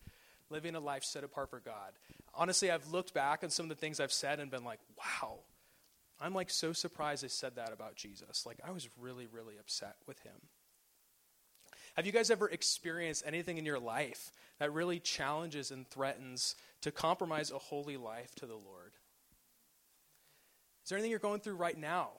living 0.49 0.75
a 0.75 0.81
life 0.81 1.05
set 1.05 1.25
apart 1.25 1.51
for 1.51 1.61
God. 1.61 1.93
Honestly, 2.33 2.71
I've 2.71 2.91
looked 2.91 3.13
back 3.13 3.43
on 3.43 3.51
some 3.51 3.65
of 3.65 3.71
the 3.71 3.75
things 3.75 4.01
I've 4.01 4.13
said 4.13 4.41
and 4.41 4.51
been 4.51 4.65
like, 4.65 4.81
wow, 4.97 5.41
I'm 6.21 6.35
like 6.35 6.51
so 6.51 6.73
surprised 6.73 7.25
I 7.25 7.29
said 7.29 7.57
that 7.57 7.73
about 7.73 7.97
Jesus. 7.97 8.47
Like, 8.47 8.59
I 8.67 8.71
was 8.71 8.89
really, 8.99 9.27
really 9.27 9.55
upset 9.59 9.97
with 10.07 10.21
him. 10.21 10.35
Have 11.97 12.07
you 12.07 12.13
guys 12.13 12.31
ever 12.31 12.49
experienced 12.49 13.25
anything 13.27 13.59
in 13.59 13.67
your 13.67 13.79
life 13.79 14.33
that 14.59 14.73
really 14.73 15.01
challenges 15.01 15.71
and 15.71 15.89
threatens 15.89 16.55
to 16.83 16.91
compromise 16.91 17.51
a 17.51 17.59
holy 17.59 17.97
life 17.97 18.35
to 18.37 18.47
the 18.47 18.55
Lord? 18.55 18.93
Is 20.85 20.89
there 20.89 20.99
anything 20.99 21.11
you're 21.11 21.21
going 21.21 21.41
through 21.41 21.57
right 21.57 21.79
now 21.79 22.11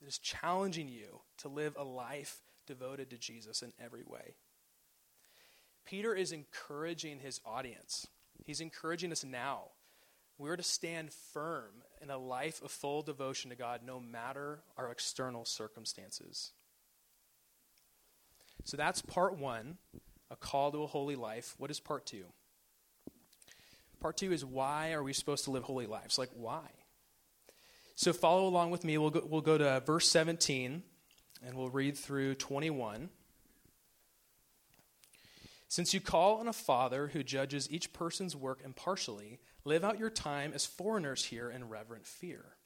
that 0.00 0.08
is 0.08 0.18
challenging 0.18 0.88
you 0.88 1.20
to 1.38 1.48
live 1.48 1.76
a 1.78 1.84
life 1.84 2.42
devoted 2.66 3.10
to 3.10 3.18
Jesus 3.18 3.62
in 3.62 3.72
every 3.82 4.02
way? 4.04 4.34
Peter 5.86 6.14
is 6.14 6.32
encouraging 6.32 7.18
his 7.18 7.40
audience. 7.44 8.06
He's 8.44 8.60
encouraging 8.60 9.12
us 9.12 9.24
now. 9.24 9.70
We're 10.38 10.56
to 10.56 10.62
stand 10.62 11.12
firm 11.12 11.82
in 12.00 12.10
a 12.10 12.18
life 12.18 12.62
of 12.62 12.70
full 12.70 13.02
devotion 13.02 13.50
to 13.50 13.56
God 13.56 13.80
no 13.84 14.00
matter 14.00 14.60
our 14.76 14.90
external 14.90 15.44
circumstances. 15.44 16.52
So 18.64 18.76
that's 18.76 19.02
part 19.02 19.38
one, 19.38 19.78
a 20.30 20.36
call 20.36 20.72
to 20.72 20.82
a 20.82 20.86
holy 20.86 21.16
life. 21.16 21.54
What 21.58 21.70
is 21.70 21.80
part 21.80 22.06
two? 22.06 22.24
Part 24.00 24.16
two 24.16 24.32
is 24.32 24.44
why 24.44 24.92
are 24.92 25.02
we 25.02 25.12
supposed 25.12 25.44
to 25.44 25.50
live 25.50 25.64
holy 25.64 25.86
lives? 25.86 26.18
Like, 26.18 26.30
why? 26.34 26.66
So 27.96 28.12
follow 28.12 28.46
along 28.46 28.70
with 28.70 28.84
me. 28.84 28.96
We'll 28.96 29.10
go, 29.10 29.26
we'll 29.28 29.40
go 29.42 29.58
to 29.58 29.82
verse 29.84 30.08
17 30.08 30.82
and 31.46 31.56
we'll 31.56 31.68
read 31.68 31.98
through 31.98 32.34
21. 32.36 33.10
Since 35.68 35.94
you 35.94 36.00
call 36.00 36.38
on 36.38 36.48
a 36.48 36.52
Father 36.52 37.08
who 37.08 37.22
judges 37.22 37.70
each 37.70 37.92
person's 37.92 38.34
work 38.34 38.60
impartially, 38.64 39.38
live 39.64 39.84
out 39.84 39.98
your 39.98 40.10
time 40.10 40.52
as 40.54 40.66
foreigners 40.66 41.26
here 41.26 41.50
in 41.50 41.68
reverent 41.68 42.06
fear. 42.06 42.56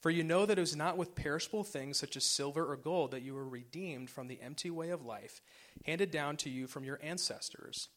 For 0.00 0.10
you 0.10 0.24
know 0.24 0.46
that 0.46 0.56
it 0.56 0.62
was 0.62 0.74
not 0.74 0.96
with 0.96 1.14
perishable 1.14 1.62
things 1.62 1.98
such 1.98 2.16
as 2.16 2.24
silver 2.24 2.64
or 2.64 2.76
gold 2.76 3.10
that 3.10 3.22
you 3.22 3.34
were 3.34 3.46
redeemed 3.46 4.08
from 4.08 4.28
the 4.28 4.40
empty 4.40 4.70
way 4.70 4.88
of 4.90 5.04
life 5.04 5.42
handed 5.84 6.10
down 6.10 6.38
to 6.38 6.50
you 6.50 6.66
from 6.66 6.84
your 6.84 6.98
ancestors, 7.02 7.88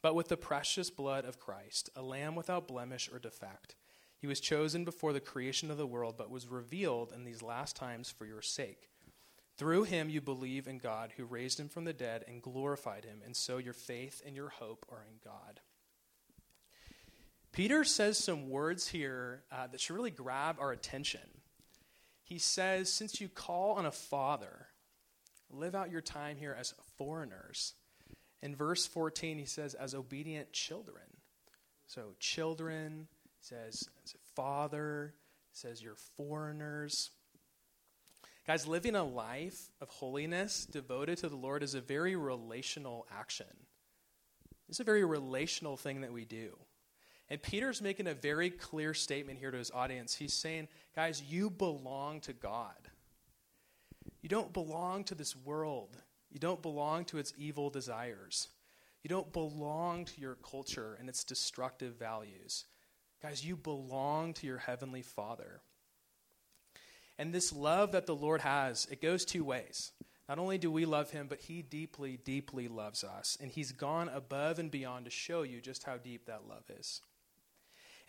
but 0.00 0.14
with 0.14 0.28
the 0.28 0.38
precious 0.38 0.88
blood 0.88 1.26
of 1.26 1.38
Christ, 1.38 1.90
a 1.94 2.02
lamb 2.02 2.34
without 2.34 2.66
blemish 2.66 3.10
or 3.12 3.18
defect. 3.18 3.76
He 4.16 4.26
was 4.26 4.40
chosen 4.40 4.84
before 4.84 5.12
the 5.12 5.20
creation 5.20 5.70
of 5.70 5.76
the 5.76 5.86
world, 5.86 6.16
but 6.16 6.30
was 6.30 6.46
revealed 6.46 7.12
in 7.12 7.24
these 7.24 7.42
last 7.42 7.76
times 7.76 8.10
for 8.10 8.24
your 8.24 8.42
sake. 8.42 8.88
Through 9.56 9.84
him 9.84 10.08
you 10.08 10.22
believe 10.22 10.66
in 10.66 10.78
God, 10.78 11.12
who 11.16 11.24
raised 11.26 11.60
him 11.60 11.68
from 11.68 11.84
the 11.84 11.92
dead 11.92 12.24
and 12.26 12.40
glorified 12.40 13.04
him, 13.04 13.20
and 13.24 13.36
so 13.36 13.58
your 13.58 13.74
faith 13.74 14.22
and 14.24 14.34
your 14.34 14.48
hope 14.48 14.86
are 14.90 15.04
in 15.10 15.18
God. 15.22 15.60
Peter 17.52 17.84
says 17.84 18.16
some 18.16 18.48
words 18.48 18.88
here 18.88 19.42
uh, 19.52 19.66
that 19.66 19.80
should 19.80 19.96
really 19.96 20.10
grab 20.10 20.56
our 20.58 20.72
attention. 20.72 21.20
He 22.30 22.38
says, 22.38 22.92
Since 22.92 23.20
you 23.20 23.28
call 23.28 23.72
on 23.72 23.84
a 23.84 23.90
father, 23.90 24.68
live 25.50 25.74
out 25.74 25.90
your 25.90 26.00
time 26.00 26.36
here 26.36 26.56
as 26.56 26.74
foreigners. 26.96 27.74
In 28.40 28.54
verse 28.54 28.86
14, 28.86 29.36
he 29.36 29.44
says, 29.44 29.74
as 29.74 29.96
obedient 29.96 30.52
children. 30.52 31.02
So, 31.88 32.14
children, 32.20 33.08
says, 33.40 33.88
father, 34.36 35.12
says, 35.52 35.82
you're 35.82 35.96
foreigners. 36.16 37.10
Guys, 38.46 38.64
living 38.64 38.94
a 38.94 39.02
life 39.02 39.68
of 39.80 39.88
holiness 39.88 40.66
devoted 40.70 41.18
to 41.18 41.28
the 41.28 41.36
Lord 41.36 41.64
is 41.64 41.74
a 41.74 41.80
very 41.80 42.14
relational 42.14 43.08
action. 43.10 43.46
It's 44.68 44.78
a 44.78 44.84
very 44.84 45.04
relational 45.04 45.76
thing 45.76 46.02
that 46.02 46.12
we 46.12 46.24
do. 46.24 46.56
And 47.30 47.40
Peter's 47.40 47.80
making 47.80 48.08
a 48.08 48.14
very 48.14 48.50
clear 48.50 48.92
statement 48.92 49.38
here 49.38 49.52
to 49.52 49.58
his 49.58 49.70
audience. 49.70 50.16
He's 50.16 50.34
saying, 50.34 50.66
guys, 50.96 51.22
you 51.22 51.48
belong 51.48 52.20
to 52.22 52.32
God. 52.32 52.74
You 54.20 54.28
don't 54.28 54.52
belong 54.52 55.04
to 55.04 55.14
this 55.14 55.36
world. 55.36 55.96
You 56.30 56.40
don't 56.40 56.60
belong 56.60 57.04
to 57.06 57.18
its 57.18 57.32
evil 57.38 57.70
desires. 57.70 58.48
You 59.04 59.08
don't 59.08 59.32
belong 59.32 60.04
to 60.06 60.20
your 60.20 60.34
culture 60.34 60.96
and 60.98 61.08
its 61.08 61.22
destructive 61.22 61.94
values. 61.94 62.64
Guys, 63.22 63.44
you 63.44 63.56
belong 63.56 64.34
to 64.34 64.46
your 64.46 64.58
heavenly 64.58 65.02
Father. 65.02 65.60
And 67.16 67.32
this 67.32 67.52
love 67.52 67.92
that 67.92 68.06
the 68.06 68.14
Lord 68.14 68.40
has, 68.40 68.88
it 68.90 69.00
goes 69.00 69.24
two 69.24 69.44
ways. 69.44 69.92
Not 70.28 70.38
only 70.38 70.58
do 70.58 70.70
we 70.70 70.84
love 70.84 71.10
him, 71.10 71.26
but 71.28 71.40
he 71.40 71.62
deeply, 71.62 72.18
deeply 72.24 72.68
loves 72.68 73.04
us. 73.04 73.36
And 73.40 73.50
he's 73.50 73.72
gone 73.72 74.08
above 74.08 74.58
and 74.58 74.70
beyond 74.70 75.04
to 75.04 75.10
show 75.10 75.42
you 75.42 75.60
just 75.60 75.84
how 75.84 75.96
deep 75.96 76.26
that 76.26 76.48
love 76.48 76.64
is. 76.78 77.02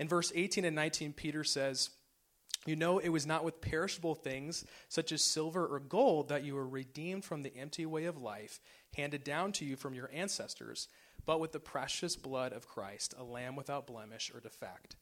In 0.01 0.07
verse 0.07 0.31
18 0.33 0.65
and 0.65 0.75
19, 0.75 1.13
Peter 1.13 1.43
says, 1.43 1.91
You 2.65 2.75
know, 2.75 2.97
it 2.97 3.09
was 3.09 3.27
not 3.27 3.43
with 3.43 3.61
perishable 3.61 4.15
things, 4.15 4.65
such 4.89 5.11
as 5.11 5.21
silver 5.21 5.63
or 5.63 5.79
gold, 5.79 6.29
that 6.29 6.43
you 6.43 6.55
were 6.55 6.67
redeemed 6.67 7.23
from 7.23 7.43
the 7.43 7.55
empty 7.55 7.85
way 7.85 8.05
of 8.05 8.19
life 8.19 8.59
handed 8.95 9.23
down 9.23 9.51
to 9.51 9.63
you 9.63 9.75
from 9.75 9.93
your 9.93 10.09
ancestors, 10.11 10.87
but 11.27 11.39
with 11.39 11.51
the 11.51 11.59
precious 11.59 12.15
blood 12.15 12.51
of 12.51 12.67
Christ, 12.67 13.13
a 13.15 13.23
lamb 13.23 13.55
without 13.55 13.85
blemish 13.85 14.31
or 14.33 14.39
defect. 14.39 14.95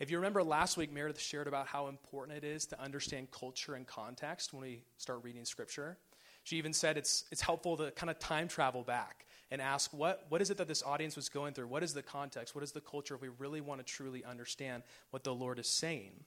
If 0.00 0.10
you 0.10 0.16
remember 0.16 0.42
last 0.42 0.76
week, 0.76 0.92
Meredith 0.92 1.20
shared 1.20 1.46
about 1.46 1.68
how 1.68 1.86
important 1.86 2.36
it 2.36 2.44
is 2.44 2.66
to 2.66 2.82
understand 2.82 3.30
culture 3.30 3.76
and 3.76 3.86
context 3.86 4.52
when 4.52 4.62
we 4.62 4.82
start 4.96 5.22
reading 5.22 5.44
Scripture. 5.44 5.98
She 6.42 6.56
even 6.56 6.72
said 6.72 6.96
it's, 6.96 7.26
it's 7.30 7.42
helpful 7.42 7.76
to 7.76 7.92
kind 7.92 8.10
of 8.10 8.18
time 8.18 8.48
travel 8.48 8.82
back 8.82 9.24
and 9.52 9.60
ask 9.60 9.92
what, 9.92 10.24
what 10.30 10.40
is 10.40 10.50
it 10.50 10.56
that 10.56 10.66
this 10.66 10.82
audience 10.82 11.14
was 11.14 11.28
going 11.28 11.52
through? 11.52 11.66
What 11.66 11.82
is 11.82 11.92
the 11.92 12.02
context? 12.02 12.54
What 12.54 12.64
is 12.64 12.72
the 12.72 12.80
culture 12.80 13.14
if 13.14 13.20
we 13.20 13.28
really 13.38 13.60
want 13.60 13.80
to 13.80 13.84
truly 13.84 14.24
understand 14.24 14.82
what 15.10 15.24
the 15.24 15.34
Lord 15.34 15.58
is 15.58 15.68
saying? 15.68 16.24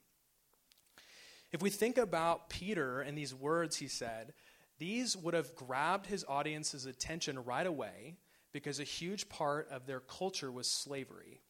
If 1.52 1.60
we 1.60 1.72
think 1.72 1.98
about 1.98 2.50
Peter 2.50 3.02
and 3.02 3.18
these 3.18 3.34
words 3.34 3.78
he 3.78 3.88
said, 3.88 4.34
these 4.78 5.18
would 5.18 5.34
have 5.34 5.56
grabbed 5.56 6.06
his 6.06 6.24
audience's 6.28 6.86
attention 6.86 7.44
right 7.44 7.66
away 7.66 8.18
because 8.54 8.80
a 8.80 8.84
huge 8.84 9.28
part 9.28 9.68
of 9.72 9.88
their 9.88 10.02
culture 10.02 10.52
was 10.52 10.70
slavery. 10.70 11.42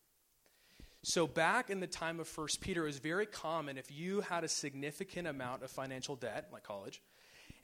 So, 1.03 1.27
back 1.27 1.70
in 1.70 1.82
the 1.82 1.88
time 1.88 2.20
of 2.20 2.27
First 2.27 2.62
Peter, 2.62 2.84
it 2.84 2.88
was 2.88 3.00
very 3.00 3.25
common 3.25 3.77
if 3.77 3.91
you 3.91 4.22
had 4.22 4.44
a 4.44 4.48
significant 4.48 5.27
amount 5.27 5.62
of 5.62 5.70
financial 5.70 6.15
debt, 6.15 6.48
like 6.51 6.63
college, 6.63 7.01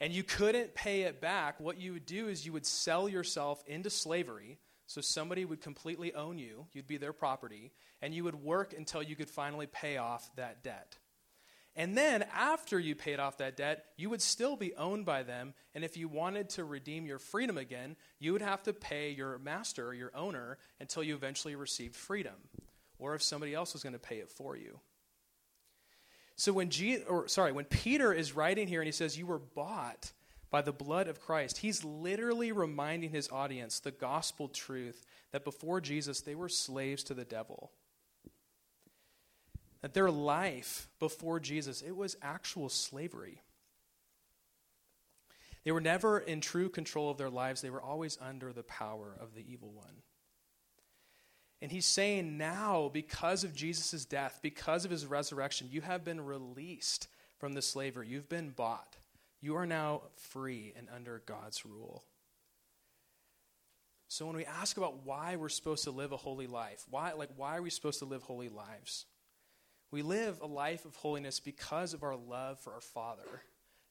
and 0.01 0.11
you 0.11 0.23
couldn't 0.23 0.73
pay 0.73 1.03
it 1.03 1.21
back, 1.21 1.59
what 1.59 1.79
you 1.79 1.93
would 1.93 2.07
do 2.07 2.27
is 2.27 2.43
you 2.43 2.53
would 2.53 2.65
sell 2.65 3.07
yourself 3.07 3.63
into 3.67 3.91
slavery. 3.91 4.57
So, 4.87 4.99
somebody 4.99 5.45
would 5.45 5.61
completely 5.61 6.13
own 6.13 6.37
you, 6.37 6.65
you'd 6.73 6.87
be 6.87 6.97
their 6.97 7.13
property, 7.13 7.71
and 8.01 8.13
you 8.13 8.25
would 8.25 8.35
work 8.35 8.73
until 8.75 9.01
you 9.01 9.15
could 9.15 9.29
finally 9.29 9.67
pay 9.67 9.95
off 9.95 10.29
that 10.35 10.63
debt. 10.63 10.97
And 11.75 11.97
then, 11.97 12.25
after 12.33 12.77
you 12.77 12.95
paid 12.95 13.19
off 13.19 13.37
that 13.37 13.55
debt, 13.55 13.85
you 13.95 14.09
would 14.09 14.21
still 14.21 14.57
be 14.57 14.73
owned 14.75 15.05
by 15.05 15.23
them. 15.23 15.53
And 15.73 15.85
if 15.85 15.95
you 15.95 16.09
wanted 16.09 16.49
to 16.49 16.65
redeem 16.65 17.05
your 17.05 17.19
freedom 17.19 17.57
again, 17.57 17.95
you 18.19 18.33
would 18.33 18.41
have 18.41 18.63
to 18.63 18.73
pay 18.73 19.11
your 19.11 19.37
master, 19.37 19.93
your 19.93 20.11
owner, 20.13 20.57
until 20.81 21.03
you 21.03 21.15
eventually 21.15 21.55
received 21.55 21.95
freedom 21.95 22.49
or 22.99 23.15
if 23.15 23.23
somebody 23.23 23.53
else 23.53 23.73
was 23.73 23.83
going 23.83 23.93
to 23.93 23.99
pay 23.99 24.17
it 24.17 24.29
for 24.29 24.57
you. 24.57 24.79
So 26.35 26.53
when 26.53 26.71
or 27.07 27.27
sorry, 27.27 27.51
when 27.51 27.65
Peter 27.65 28.11
is 28.13 28.35
writing 28.35 28.67
here 28.67 28.81
and 28.81 28.87
he 28.87 28.91
says 28.91 29.17
you 29.17 29.27
were 29.27 29.39
bought 29.39 30.11
by 30.49 30.61
the 30.61 30.71
blood 30.71 31.07
of 31.07 31.21
Christ, 31.21 31.59
he's 31.59 31.83
literally 31.83 32.51
reminding 32.51 33.11
his 33.11 33.29
audience 33.29 33.79
the 33.79 33.91
gospel 33.91 34.47
truth 34.47 35.05
that 35.31 35.43
before 35.43 35.79
Jesus 35.81 36.21
they 36.21 36.35
were 36.35 36.49
slaves 36.49 37.03
to 37.05 37.13
the 37.13 37.25
devil. 37.25 37.71
That 39.81 39.93
their 39.93 40.11
life 40.11 40.87
before 40.99 41.39
Jesus, 41.39 41.81
it 41.81 41.95
was 41.95 42.15
actual 42.21 42.69
slavery. 42.69 43.41
They 45.63 45.71
were 45.71 45.81
never 45.81 46.19
in 46.19 46.41
true 46.41 46.69
control 46.69 47.09
of 47.09 47.17
their 47.17 47.29
lives. 47.29 47.61
They 47.61 47.69
were 47.69 47.81
always 47.81 48.17
under 48.21 48.51
the 48.51 48.63
power 48.63 49.15
of 49.19 49.35
the 49.35 49.45
evil 49.47 49.71
one. 49.71 50.01
And 51.61 51.71
he's 51.71 51.85
saying 51.85 52.37
now, 52.37 52.89
because 52.91 53.43
of 53.43 53.55
Jesus' 53.55 54.05
death, 54.05 54.39
because 54.41 54.83
of 54.83 54.91
his 54.91 55.05
resurrection, 55.05 55.67
you 55.71 55.81
have 55.81 56.03
been 56.03 56.25
released 56.25 57.07
from 57.37 57.53
the 57.53 57.61
slavery. 57.61 58.07
You've 58.07 58.29
been 58.29 58.49
bought. 58.49 58.97
You 59.41 59.55
are 59.57 59.67
now 59.67 60.01
free 60.15 60.73
and 60.75 60.87
under 60.93 61.21
God's 61.25 61.65
rule. 61.65 62.03
So 64.07 64.25
when 64.25 64.35
we 64.35 64.45
ask 64.45 64.75
about 64.75 65.05
why 65.05 65.35
we're 65.35 65.49
supposed 65.49 65.85
to 65.85 65.91
live 65.91 66.11
a 66.11 66.17
holy 66.17 66.47
life, 66.47 66.85
why 66.89 67.13
like 67.13 67.29
why 67.37 67.57
are 67.57 67.61
we 67.61 67.69
supposed 67.69 67.99
to 67.99 68.05
live 68.05 68.23
holy 68.23 68.49
lives? 68.49 69.05
We 69.89 70.01
live 70.01 70.39
a 70.41 70.47
life 70.47 70.85
of 70.85 70.95
holiness 70.95 71.39
because 71.39 71.93
of 71.93 72.03
our 72.03 72.15
love 72.15 72.59
for 72.59 72.73
our 72.73 72.81
Father. 72.81 73.43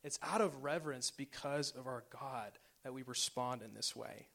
It's 0.05 0.19
out 0.23 0.41
of 0.41 0.63
reverence 0.63 1.11
because 1.11 1.73
of 1.73 1.87
our 1.87 2.05
God 2.11 2.53
that 2.85 2.95
we 2.95 3.03
respond 3.03 3.63
in 3.63 3.75
this 3.75 3.97
way. 3.97 4.29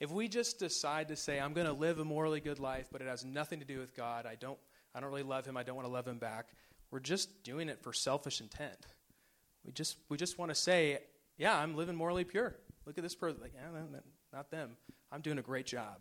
If 0.00 0.10
we 0.10 0.28
just 0.28 0.58
decide 0.58 1.08
to 1.08 1.16
say, 1.16 1.40
I'm 1.40 1.52
going 1.52 1.66
to 1.66 1.72
live 1.72 1.98
a 1.98 2.04
morally 2.04 2.40
good 2.40 2.60
life, 2.60 2.86
but 2.92 3.00
it 3.00 3.08
has 3.08 3.24
nothing 3.24 3.58
to 3.58 3.64
do 3.64 3.78
with 3.78 3.96
God, 3.96 4.26
I 4.26 4.36
don't, 4.36 4.58
I 4.94 5.00
don't 5.00 5.10
really 5.10 5.24
love 5.24 5.44
him, 5.44 5.56
I 5.56 5.64
don't 5.64 5.74
want 5.74 5.88
to 5.88 5.92
love 5.92 6.06
him 6.06 6.18
back, 6.18 6.48
we're 6.90 7.00
just 7.00 7.42
doing 7.42 7.68
it 7.68 7.82
for 7.82 7.92
selfish 7.92 8.40
intent. 8.40 8.86
We 9.64 9.72
just, 9.72 9.96
we 10.08 10.16
just 10.16 10.38
want 10.38 10.50
to 10.50 10.54
say, 10.54 10.98
yeah, 11.36 11.56
I'm 11.56 11.76
living 11.76 11.96
morally 11.96 12.24
pure. 12.24 12.56
Look 12.86 12.96
at 12.96 13.04
this 13.04 13.14
person. 13.14 13.40
Like, 13.42 13.52
yeah, 13.54 13.68
no, 13.72 13.98
not 14.32 14.50
them. 14.50 14.76
I'm 15.12 15.20
doing 15.20 15.38
a 15.38 15.42
great 15.42 15.66
job. 15.66 15.98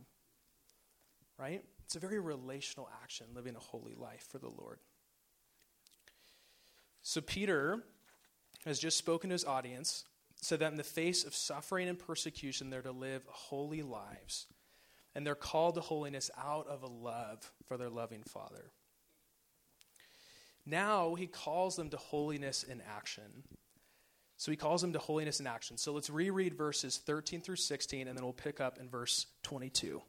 Right? 1.38 1.64
It's 1.86 1.96
a 1.96 2.00
very 2.00 2.20
relational 2.20 2.90
action, 3.04 3.28
living 3.36 3.56
a 3.56 3.60
holy 3.60 3.94
life 3.96 4.26
for 4.32 4.40
the 4.40 4.50
Lord. 4.50 4.80
So 7.02 7.22
Peter 7.22 7.84
has 8.66 8.80
just 8.80 8.98
spoken 8.98 9.30
to 9.30 9.34
his 9.34 9.46
audience 9.46 10.06
so 10.42 10.56
that 10.58 10.72
in 10.72 10.78
the 10.78 10.84
face 10.84 11.24
of 11.24 11.36
suffering 11.36 11.88
and 11.88 11.98
persecution, 11.98 12.70
they're 12.70 12.82
to 12.82 12.92
live 12.92 13.24
holy 13.28 13.82
lives. 13.82 14.48
And 15.16 15.26
they're 15.26 15.36
called 15.36 15.76
to 15.76 15.82
holiness 15.82 16.30
out 16.38 16.68
of 16.68 16.84
a 16.84 16.88
love 16.88 17.52
for 17.68 17.78
their 17.78 17.90
loving 17.90 18.24
Father. 18.24 18.72
Now 20.66 21.16
he 21.16 21.28
calls 21.28 21.76
them 21.76 21.90
to 21.90 21.98
holiness 21.98 22.64
in 22.64 22.82
action. 22.82 23.44
So 24.36 24.52
he 24.52 24.58
calls 24.58 24.82
them 24.82 24.94
to 24.94 25.00
holiness 25.00 25.40
in 25.40 25.48
action. 25.48 25.78
So 25.78 25.94
let's 25.94 26.12
reread 26.12 26.54
verses 26.54 26.98
13 26.98 27.42
through 27.42 27.56
16, 27.56 28.08
and 28.08 28.16
then 28.16 28.24
we'll 28.24 28.34
pick 28.34 28.62
up 28.62 28.78
in 28.78 28.88
verse 28.88 29.26
22. 29.42 30.02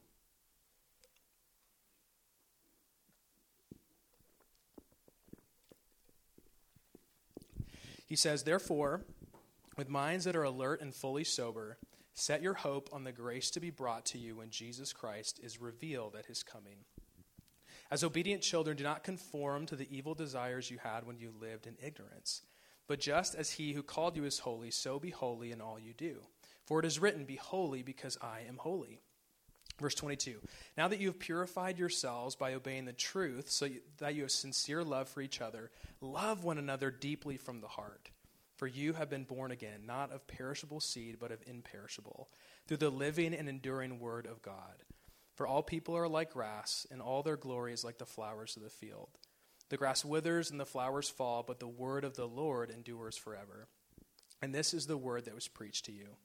He 8.06 8.16
says, 8.16 8.42
Therefore, 8.42 9.02
with 9.78 9.88
minds 9.88 10.24
that 10.24 10.36
are 10.36 10.42
alert 10.42 10.80
and 10.82 10.92
fully 10.92 11.22
sober, 11.22 11.78
set 12.12 12.42
your 12.42 12.54
hope 12.54 12.90
on 12.92 13.04
the 13.04 13.12
grace 13.12 13.48
to 13.52 13.60
be 13.60 13.70
brought 13.70 14.04
to 14.04 14.18
you 14.18 14.34
when 14.36 14.50
Jesus 14.50 14.92
Christ 14.92 15.38
is 15.40 15.60
revealed 15.60 16.16
at 16.16 16.26
his 16.26 16.42
coming. 16.42 16.78
As 17.90 18.02
obedient 18.02 18.42
children, 18.42 18.76
do 18.76 18.82
not 18.82 19.04
conform 19.04 19.66
to 19.66 19.76
the 19.76 19.88
evil 19.96 20.14
desires 20.14 20.70
you 20.70 20.78
had 20.82 21.06
when 21.06 21.16
you 21.16 21.32
lived 21.40 21.66
in 21.66 21.76
ignorance. 21.80 22.42
But 22.88 23.00
just 23.00 23.36
as 23.36 23.52
he 23.52 23.72
who 23.72 23.82
called 23.82 24.16
you 24.16 24.24
is 24.24 24.40
holy, 24.40 24.72
so 24.72 24.98
be 24.98 25.10
holy 25.10 25.52
in 25.52 25.60
all 25.60 25.78
you 25.78 25.94
do. 25.94 26.22
For 26.66 26.80
it 26.80 26.84
is 26.84 26.98
written, 26.98 27.24
Be 27.24 27.36
holy, 27.36 27.82
because 27.82 28.18
I 28.20 28.40
am 28.48 28.56
holy. 28.58 29.00
Verse 29.80 29.94
22 29.94 30.40
Now 30.76 30.88
that 30.88 30.98
you 30.98 31.06
have 31.06 31.20
purified 31.20 31.78
yourselves 31.78 32.34
by 32.34 32.54
obeying 32.54 32.84
the 32.84 32.92
truth, 32.92 33.48
so 33.48 33.68
that 33.98 34.14
you 34.14 34.22
have 34.22 34.32
sincere 34.32 34.82
love 34.82 35.08
for 35.08 35.20
each 35.20 35.40
other, 35.40 35.70
love 36.00 36.42
one 36.42 36.58
another 36.58 36.90
deeply 36.90 37.36
from 37.36 37.60
the 37.60 37.68
heart. 37.68 38.10
For 38.58 38.66
you 38.66 38.94
have 38.94 39.08
been 39.08 39.22
born 39.22 39.52
again, 39.52 39.86
not 39.86 40.12
of 40.12 40.26
perishable 40.26 40.80
seed, 40.80 41.18
but 41.20 41.30
of 41.30 41.38
imperishable, 41.46 42.28
through 42.66 42.78
the 42.78 42.90
living 42.90 43.32
and 43.32 43.48
enduring 43.48 44.00
word 44.00 44.26
of 44.26 44.42
God. 44.42 44.82
For 45.36 45.46
all 45.46 45.62
people 45.62 45.96
are 45.96 46.08
like 46.08 46.32
grass, 46.32 46.84
and 46.90 47.00
all 47.00 47.22
their 47.22 47.36
glory 47.36 47.72
is 47.72 47.84
like 47.84 47.98
the 47.98 48.04
flowers 48.04 48.56
of 48.56 48.64
the 48.64 48.68
field. 48.68 49.10
The 49.68 49.76
grass 49.76 50.04
withers 50.04 50.50
and 50.50 50.58
the 50.58 50.66
flowers 50.66 51.08
fall, 51.08 51.44
but 51.46 51.60
the 51.60 51.68
word 51.68 52.02
of 52.02 52.16
the 52.16 52.26
Lord 52.26 52.70
endures 52.70 53.16
forever. 53.16 53.68
And 54.42 54.52
this 54.52 54.74
is 54.74 54.88
the 54.88 54.96
word 54.96 55.26
that 55.26 55.36
was 55.36 55.46
preached 55.46 55.84
to 55.84 55.92
you. 55.92 56.16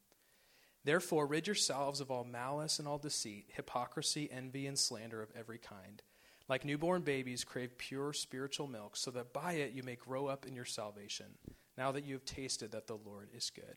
Therefore, 0.83 1.27
rid 1.27 1.45
yourselves 1.45 2.01
of 2.01 2.09
all 2.09 2.23
malice 2.23 2.79
and 2.79 2.87
all 2.87 2.97
deceit, 2.97 3.45
hypocrisy, 3.49 4.27
envy, 4.31 4.65
and 4.65 4.79
slander 4.79 5.21
of 5.21 5.29
every 5.35 5.59
kind. 5.59 6.01
Like 6.49 6.65
newborn 6.65 7.03
babies, 7.03 7.43
crave 7.43 7.77
pure 7.77 8.11
spiritual 8.11 8.65
milk, 8.65 8.97
so 8.97 9.11
that 9.11 9.33
by 9.33 9.53
it 9.53 9.73
you 9.73 9.83
may 9.83 9.95
grow 9.95 10.25
up 10.25 10.47
in 10.47 10.55
your 10.55 10.65
salvation, 10.65 11.27
now 11.77 11.91
that 11.91 12.05
you 12.05 12.13
have 12.13 12.25
tasted 12.25 12.71
that 12.71 12.87
the 12.87 12.97
Lord 12.97 13.29
is 13.35 13.49
good. 13.49 13.75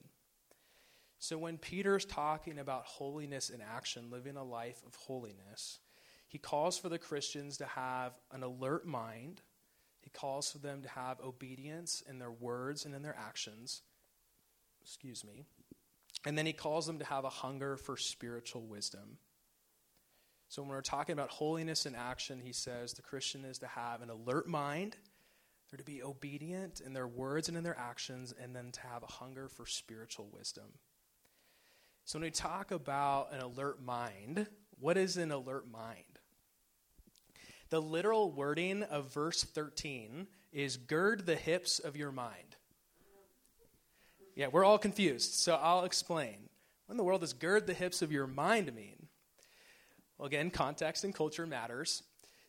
So, 1.19 1.39
when 1.39 1.57
Peter's 1.57 2.05
talking 2.05 2.59
about 2.59 2.85
holiness 2.85 3.49
in 3.49 3.61
action, 3.63 4.11
living 4.11 4.37
a 4.37 4.45
life 4.45 4.83
of 4.87 4.95
holiness, 4.95 5.81
he 6.29 6.39
calls 6.39 6.77
for 6.77 6.89
the 6.89 6.99
Christians 6.99 7.57
to 7.59 7.67
have 7.67 8.19
an 8.33 8.43
alert 8.43 8.87
mind. 8.87 9.41
He 10.03 10.11
calls 10.11 10.51
for 10.51 10.59
them 10.59 10.83
to 10.83 10.89
have 10.91 11.21
obedience 11.21 12.03
in 12.09 12.19
their 12.19 12.31
words 12.31 12.85
and 12.85 12.95
in 12.95 13.03
their 13.03 13.17
actions. 13.17 13.83
Excuse 14.83 15.25
me. 15.25 15.47
And 16.27 16.37
then 16.37 16.47
he 16.47 16.53
calls 16.53 16.87
them 16.87 16.99
to 16.99 17.05
have 17.05 17.25
a 17.25 17.31
hunger 17.31 17.77
for 17.77 17.97
spiritual 17.97 18.67
wisdom. 18.67 19.19
So, 20.49 20.63
when 20.63 20.71
we're 20.71 20.83
talking 20.83 21.15
about 21.15 21.31
holiness 21.31 21.87
in 21.87 21.95
action, 21.95 22.41
he 22.41 22.53
says 22.53 22.93
the 22.93 23.03
Christian 23.03 23.45
is 23.45 23.59
to 23.59 23.67
have 23.67 24.03
an 24.03 24.11
alert 24.11 24.47
mind, 24.47 24.97
they're 25.71 25.79
to 25.79 25.85
be 25.85 26.03
obedient 26.03 26.81
in 26.81 26.93
their 26.93 27.09
words 27.09 27.49
and 27.49 27.57
in 27.57 27.65
their 27.65 27.79
actions, 27.79 28.33
and 28.41 28.55
then 28.55 28.71
to 28.73 28.81
have 28.83 29.03
a 29.03 29.07
hunger 29.07 29.49
for 29.49 29.67
spiritual 29.67 30.29
wisdom. 30.33 30.79
So, 32.05 32.19
when 32.19 32.27
we 32.27 32.31
talk 32.31 32.71
about 32.71 33.33
an 33.33 33.41
alert 33.41 33.83
mind, 33.83 34.47
what 34.79 34.97
is 34.97 35.17
an 35.17 35.33
alert 35.33 35.69
mind? 35.71 36.21
The 37.69 37.83
literal 37.83 38.31
wording 38.31 38.85
of 38.85 39.13
verse 39.13 39.43
13 39.43 40.29
is 40.53 40.77
gird 40.77 41.27
the 41.27 41.35
hips 41.35 41.81
of 41.81 41.97
your 41.97 42.13
mind. 42.13 42.57
Yeah, 44.37 44.49
we're 44.49 44.65
all 44.65 44.79
confused, 44.79 45.35
so 45.35 45.55
I'll 45.55 45.85
explain. 45.85 46.49
What 46.87 46.93
in 46.93 46.97
the 46.97 47.05
world 47.05 47.23
does 47.23 47.33
gird 47.33 47.67
the 47.67 47.75
hips 47.75 48.03
of 48.03 48.13
your 48.13 48.29
mind 48.29 48.73
mean? 48.73 49.09
Well, 50.17 50.27
again, 50.27 50.51
context 50.51 51.03
and 51.03 51.15
culture 51.15 51.47
matters. 51.47 52.05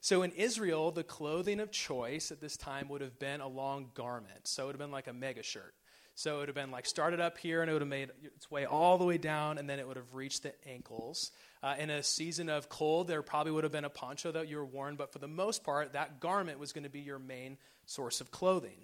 So 0.08 0.24
in 0.24 0.32
Israel, 0.32 0.92
the 0.92 1.04
clothing 1.04 1.60
of 1.60 1.70
choice 1.70 2.32
at 2.32 2.40
this 2.40 2.56
time 2.56 2.88
would 2.88 3.02
have 3.02 3.20
been 3.20 3.42
a 3.42 3.48
long 3.50 3.90
garment. 3.94 4.48
So 4.48 4.64
it 4.64 4.66
would 4.68 4.76
have 4.76 4.80
been 4.80 4.90
like 4.90 5.08
a 5.08 5.14
mega 5.14 5.44
shirt. 5.44 5.74
So 6.16 6.38
it 6.38 6.40
would 6.40 6.48
have 6.48 6.56
been 6.56 6.72
like 6.72 6.86
started 6.86 7.20
up 7.20 7.38
here 7.38 7.62
and 7.62 7.70
it 7.70 7.74
would 7.74 7.82
have 7.82 7.90
made 7.90 8.12
its 8.24 8.50
way 8.50 8.64
all 8.64 8.98
the 8.98 9.04
way 9.04 9.18
down 9.18 9.58
and 9.58 9.70
then 9.70 9.80
it 9.80 9.86
would 9.86 9.98
have 9.98 10.14
reached 10.14 10.44
the 10.44 10.54
ankles. 10.66 11.34
Uh, 11.62 11.76
in 11.78 11.90
a 11.90 12.02
season 12.02 12.48
of 12.48 12.70
cold, 12.70 13.10
there 13.10 13.22
probably 13.22 13.52
would 13.52 13.66
have 13.66 13.74
been 13.74 13.84
a 13.84 13.90
poncho 13.90 14.32
that 14.32 14.48
you 14.48 14.56
were 14.56 14.66
worn, 14.66 14.96
but 14.96 15.12
for 15.12 15.20
the 15.20 15.28
most 15.28 15.66
part, 15.66 15.92
that 15.92 16.22
garment 16.22 16.58
was 16.58 16.72
going 16.72 16.86
to 16.86 16.90
be 16.90 17.02
your 17.02 17.20
main 17.20 17.58
source 17.86 18.22
of 18.22 18.32
clothing. 18.32 18.80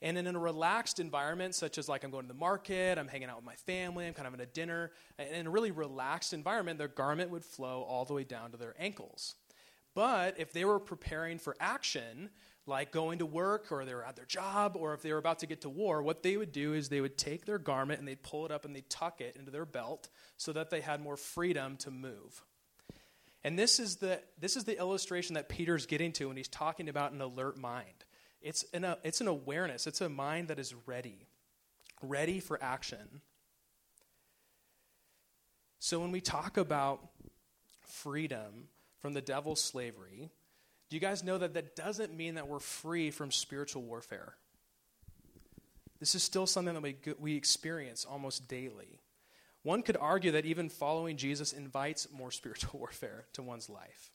And 0.00 0.16
in 0.16 0.28
a 0.28 0.38
relaxed 0.38 1.00
environment, 1.00 1.56
such 1.56 1.76
as 1.76 1.88
like 1.88 2.04
I'm 2.04 2.12
going 2.12 2.22
to 2.22 2.32
the 2.32 2.38
market, 2.38 2.98
I'm 2.98 3.08
hanging 3.08 3.30
out 3.30 3.34
with 3.34 3.44
my 3.44 3.56
family, 3.56 4.06
I'm 4.06 4.14
kind 4.14 4.28
of 4.28 4.34
in 4.34 4.40
a 4.40 4.46
dinner, 4.46 4.92
in 5.18 5.48
a 5.48 5.50
really 5.50 5.72
relaxed 5.72 6.32
environment, 6.32 6.78
their 6.78 6.86
garment 6.86 7.30
would 7.30 7.44
flow 7.44 7.82
all 7.82 8.04
the 8.04 8.14
way 8.14 8.22
down 8.22 8.52
to 8.52 8.56
their 8.56 8.76
ankles. 8.78 9.34
But 9.96 10.38
if 10.38 10.52
they 10.52 10.66
were 10.66 10.78
preparing 10.78 11.38
for 11.38 11.56
action, 11.58 12.28
like 12.66 12.92
going 12.92 13.20
to 13.20 13.26
work 13.26 13.72
or 13.72 13.86
they 13.86 13.94
were 13.94 14.04
at 14.04 14.14
their 14.14 14.26
job 14.26 14.76
or 14.78 14.92
if 14.92 15.00
they 15.00 15.10
were 15.10 15.18
about 15.18 15.38
to 15.38 15.46
get 15.46 15.62
to 15.62 15.70
war, 15.70 16.02
what 16.02 16.22
they 16.22 16.36
would 16.36 16.52
do 16.52 16.74
is 16.74 16.90
they 16.90 17.00
would 17.00 17.16
take 17.16 17.46
their 17.46 17.58
garment 17.58 17.98
and 17.98 18.06
they'd 18.06 18.22
pull 18.22 18.44
it 18.44 18.52
up 18.52 18.66
and 18.66 18.76
they'd 18.76 18.90
tuck 18.90 19.22
it 19.22 19.36
into 19.36 19.50
their 19.50 19.64
belt 19.64 20.10
so 20.36 20.52
that 20.52 20.68
they 20.68 20.82
had 20.82 21.00
more 21.00 21.16
freedom 21.16 21.78
to 21.78 21.90
move. 21.90 22.44
And 23.42 23.58
this 23.58 23.80
is 23.80 23.96
the, 23.96 24.20
this 24.38 24.54
is 24.54 24.64
the 24.64 24.78
illustration 24.78 25.32
that 25.36 25.48
Peter's 25.48 25.86
getting 25.86 26.12
to 26.12 26.26
when 26.26 26.36
he's 26.36 26.46
talking 26.46 26.90
about 26.90 27.12
an 27.12 27.22
alert 27.22 27.56
mind. 27.56 28.04
It's 28.42 28.66
an, 28.74 28.84
a, 28.84 28.98
it's 29.02 29.22
an 29.22 29.28
awareness, 29.28 29.86
it's 29.86 30.02
a 30.02 30.10
mind 30.10 30.48
that 30.48 30.58
is 30.58 30.74
ready, 30.84 31.26
ready 32.02 32.40
for 32.40 32.62
action. 32.62 33.22
So 35.78 36.00
when 36.00 36.12
we 36.12 36.20
talk 36.20 36.58
about 36.58 37.08
freedom 37.80 38.68
from 39.06 39.14
the 39.14 39.20
devil's 39.20 39.62
slavery, 39.62 40.32
do 40.90 40.96
you 40.96 41.00
guys 41.00 41.22
know 41.22 41.38
that 41.38 41.54
that 41.54 41.76
doesn't 41.76 42.12
mean 42.12 42.34
that 42.34 42.48
we're 42.48 42.58
free 42.58 43.12
from 43.12 43.30
spiritual 43.30 43.82
warfare? 43.82 44.34
This 46.00 46.16
is 46.16 46.24
still 46.24 46.44
something 46.44 46.74
that 46.74 46.82
we, 46.82 46.96
we 47.20 47.36
experience 47.36 48.04
almost 48.04 48.48
daily. 48.48 48.98
One 49.62 49.82
could 49.82 49.96
argue 49.96 50.32
that 50.32 50.44
even 50.44 50.68
following 50.68 51.16
Jesus 51.16 51.52
invites 51.52 52.08
more 52.10 52.30
spiritual 52.32 52.80
warfare 52.80 53.26
to 53.34 53.44
one's 53.44 53.70
life. 53.70 54.10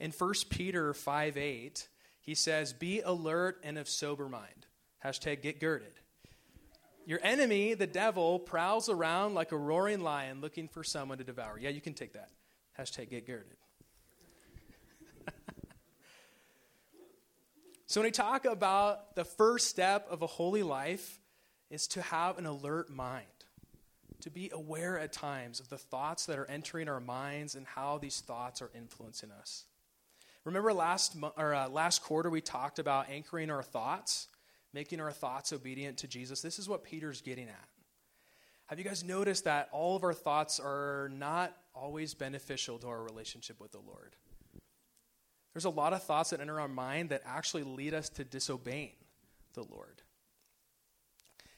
In 0.00 0.12
1 0.12 0.32
Peter 0.48 0.94
5 0.94 1.36
8, 1.36 1.88
he 2.22 2.34
says, 2.34 2.72
Be 2.72 3.02
alert 3.02 3.60
and 3.62 3.76
of 3.76 3.86
sober 3.86 4.30
mind. 4.30 4.64
Hashtag 5.04 5.42
get 5.42 5.60
girded. 5.60 5.92
Your 7.04 7.20
enemy, 7.22 7.74
the 7.74 7.86
devil, 7.86 8.38
prowls 8.38 8.88
around 8.88 9.34
like 9.34 9.52
a 9.52 9.58
roaring 9.58 10.00
lion 10.00 10.40
looking 10.40 10.68
for 10.68 10.82
someone 10.82 11.18
to 11.18 11.24
devour. 11.24 11.58
Yeah, 11.58 11.68
you 11.68 11.82
can 11.82 11.92
take 11.92 12.14
that. 12.14 12.30
Hashtag 12.78 13.10
get 13.10 13.26
girded. 13.26 13.56
So, 17.86 18.00
when 18.00 18.08
we 18.08 18.12
talk 18.12 18.44
about 18.44 19.14
the 19.14 19.24
first 19.24 19.68
step 19.68 20.08
of 20.10 20.20
a 20.22 20.26
holy 20.26 20.64
life, 20.64 21.20
is 21.70 21.86
to 21.88 22.02
have 22.02 22.38
an 22.38 22.46
alert 22.46 22.90
mind, 22.90 23.26
to 24.20 24.30
be 24.30 24.50
aware 24.52 24.98
at 24.98 25.12
times 25.12 25.60
of 25.60 25.68
the 25.68 25.78
thoughts 25.78 26.26
that 26.26 26.38
are 26.38 26.46
entering 26.46 26.88
our 26.88 27.00
minds 27.00 27.54
and 27.54 27.66
how 27.66 27.98
these 27.98 28.20
thoughts 28.20 28.62
are 28.62 28.70
influencing 28.74 29.30
us. 29.30 29.64
Remember 30.44 30.72
last, 30.72 31.16
or, 31.36 31.54
uh, 31.54 31.68
last 31.68 32.02
quarter 32.02 32.30
we 32.30 32.40
talked 32.40 32.78
about 32.78 33.08
anchoring 33.10 33.50
our 33.50 33.62
thoughts, 33.62 34.28
making 34.72 35.00
our 35.00 35.12
thoughts 35.12 35.52
obedient 35.52 35.98
to 35.98 36.08
Jesus? 36.08 36.42
This 36.42 36.58
is 36.58 36.68
what 36.68 36.84
Peter's 36.84 37.20
getting 37.20 37.48
at. 37.48 37.68
Have 38.66 38.78
you 38.78 38.84
guys 38.84 39.04
noticed 39.04 39.44
that 39.44 39.68
all 39.72 39.96
of 39.96 40.04
our 40.04 40.14
thoughts 40.14 40.58
are 40.60 41.10
not 41.12 41.56
always 41.74 42.14
beneficial 42.14 42.78
to 42.78 42.88
our 42.88 43.02
relationship 43.02 43.60
with 43.60 43.72
the 43.72 43.80
Lord? 43.80 44.16
There's 45.54 45.64
a 45.64 45.70
lot 45.70 45.92
of 45.92 46.02
thoughts 46.02 46.30
that 46.30 46.40
enter 46.40 46.60
our 46.60 46.68
mind 46.68 47.10
that 47.10 47.22
actually 47.24 47.62
lead 47.62 47.94
us 47.94 48.08
to 48.10 48.24
disobeying 48.24 48.96
the 49.54 49.62
Lord. 49.62 50.02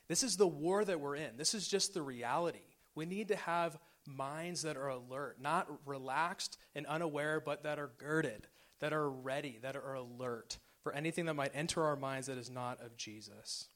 This 0.06 0.22
is 0.22 0.37
the 0.37 0.46
war 0.46 0.85
that 0.85 1.00
we're 1.00 1.16
in. 1.16 1.37
This 1.37 1.54
is 1.54 1.66
just 1.66 1.94
the 1.94 2.02
reality. 2.02 2.59
We 2.94 3.06
need 3.06 3.28
to 3.28 3.37
have 3.37 3.78
minds 4.06 4.62
that 4.62 4.76
are 4.76 4.88
alert, 4.88 5.38
not 5.40 5.66
relaxed 5.85 6.59
and 6.74 6.87
unaware, 6.87 7.40
but 7.40 7.64
that 7.64 7.78
are 7.78 7.90
girded, 7.98 8.46
that 8.80 8.92
are 8.92 9.11
ready, 9.11 9.59
that 9.62 9.76
are 9.76 9.94
alert 9.94 10.59
for 10.82 10.92
anything 10.94 11.26
that 11.26 11.35
might 11.35 11.50
enter 11.54 11.82
our 11.82 11.96
minds 11.96 12.28
that 12.28 12.38
is 12.38 12.50
not 12.50 12.80
of 12.80 12.96
Jesus. 12.96 13.66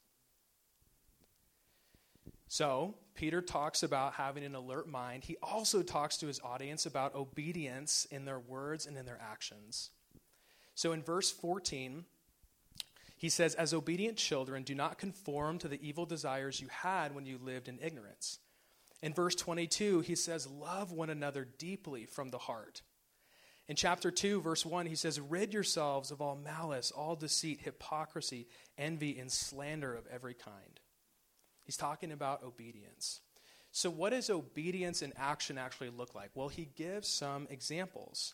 So, 2.47 2.95
Peter 3.15 3.41
talks 3.41 3.81
about 3.81 4.13
having 4.13 4.43
an 4.43 4.55
alert 4.55 4.87
mind. 4.87 5.23
He 5.23 5.37
also 5.41 5.81
talks 5.81 6.17
to 6.17 6.27
his 6.27 6.39
audience 6.41 6.85
about 6.85 7.15
obedience 7.15 8.05
in 8.11 8.25
their 8.25 8.39
words 8.39 8.85
and 8.85 8.97
in 8.97 9.05
their 9.05 9.19
actions. 9.21 9.89
So, 10.75 10.91
in 10.91 11.03
verse 11.03 11.31
14, 11.31 12.05
he 13.17 13.29
says, 13.29 13.55
As 13.55 13.73
obedient 13.73 14.17
children, 14.17 14.63
do 14.63 14.73
not 14.73 14.97
conform 14.97 15.59
to 15.59 15.67
the 15.67 15.79
evil 15.87 16.05
desires 16.05 16.59
you 16.59 16.67
had 16.69 17.13
when 17.13 17.25
you 17.25 17.37
lived 17.37 17.67
in 17.67 17.79
ignorance. 17.81 18.39
In 19.03 19.13
verse 19.13 19.35
22, 19.35 20.01
he 20.01 20.15
says, 20.15 20.47
Love 20.47 20.91
one 20.91 21.09
another 21.09 21.47
deeply 21.57 22.05
from 22.05 22.29
the 22.29 22.37
heart. 22.37 22.81
In 23.67 23.75
chapter 23.75 24.11
2, 24.11 24.41
verse 24.41 24.65
1, 24.65 24.87
he 24.87 24.95
says, 24.95 25.19
Rid 25.19 25.53
yourselves 25.53 26.11
of 26.11 26.21
all 26.21 26.35
malice, 26.35 26.91
all 26.91 27.15
deceit, 27.15 27.61
hypocrisy, 27.61 28.47
envy, 28.77 29.17
and 29.19 29.31
slander 29.31 29.95
of 29.95 30.07
every 30.07 30.33
kind. 30.33 30.79
He's 31.63 31.77
talking 31.77 32.11
about 32.11 32.43
obedience. 32.43 33.21
So, 33.71 33.89
what 33.89 34.09
does 34.09 34.29
obedience 34.29 35.01
in 35.01 35.13
action 35.15 35.57
actually 35.57 35.89
look 35.89 36.13
like? 36.13 36.31
Well, 36.35 36.49
he 36.49 36.69
gives 36.75 37.07
some 37.07 37.47
examples. 37.49 38.33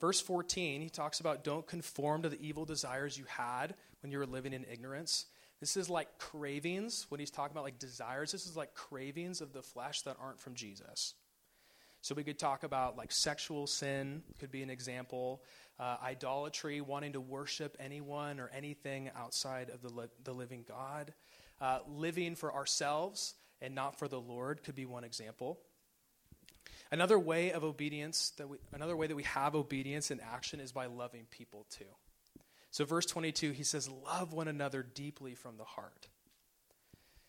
Verse 0.00 0.20
14, 0.20 0.82
he 0.82 0.90
talks 0.90 1.20
about 1.20 1.44
don't 1.44 1.66
conform 1.66 2.22
to 2.22 2.28
the 2.28 2.40
evil 2.40 2.64
desires 2.64 3.16
you 3.16 3.24
had 3.28 3.74
when 4.02 4.12
you 4.12 4.18
were 4.18 4.26
living 4.26 4.52
in 4.52 4.64
ignorance. 4.70 5.26
This 5.60 5.76
is 5.76 5.88
like 5.88 6.18
cravings, 6.18 7.06
when 7.08 7.18
he's 7.18 7.30
talking 7.30 7.52
about 7.52 7.64
like 7.64 7.78
desires, 7.78 8.30
this 8.30 8.46
is 8.46 8.56
like 8.56 8.74
cravings 8.74 9.40
of 9.40 9.52
the 9.52 9.62
flesh 9.62 10.02
that 10.02 10.16
aren't 10.20 10.38
from 10.38 10.54
Jesus. 10.54 11.14
So 12.02 12.14
we 12.14 12.24
could 12.24 12.38
talk 12.38 12.62
about 12.62 12.96
like 12.96 13.10
sexual 13.10 13.66
sin, 13.66 14.22
could 14.38 14.52
be 14.52 14.62
an 14.62 14.70
example, 14.70 15.42
uh, 15.80 15.96
idolatry, 16.04 16.80
wanting 16.80 17.14
to 17.14 17.20
worship 17.20 17.76
anyone 17.80 18.38
or 18.38 18.50
anything 18.54 19.10
outside 19.16 19.70
of 19.70 19.80
the, 19.82 19.88
li- 19.88 20.06
the 20.22 20.32
living 20.32 20.64
God, 20.68 21.14
uh, 21.60 21.78
living 21.88 22.34
for 22.34 22.52
ourselves 22.54 23.34
and 23.62 23.74
not 23.74 23.98
for 23.98 24.08
the 24.08 24.20
Lord 24.20 24.62
could 24.62 24.74
be 24.74 24.84
one 24.84 25.04
example. 25.04 25.58
Another 26.90 27.18
way 27.18 27.50
of 27.50 27.64
obedience 27.64 28.30
that 28.38 28.48
we, 28.48 28.58
another 28.72 28.96
way 28.96 29.06
that 29.06 29.16
we 29.16 29.24
have 29.24 29.54
obedience 29.54 30.10
in 30.10 30.20
action 30.20 30.60
is 30.60 30.72
by 30.72 30.86
loving 30.86 31.26
people 31.30 31.66
too. 31.70 31.84
So, 32.70 32.84
verse 32.84 33.06
22, 33.06 33.52
he 33.52 33.62
says, 33.62 33.88
Love 33.88 34.32
one 34.32 34.48
another 34.48 34.82
deeply 34.82 35.34
from 35.34 35.56
the 35.56 35.64
heart. 35.64 36.08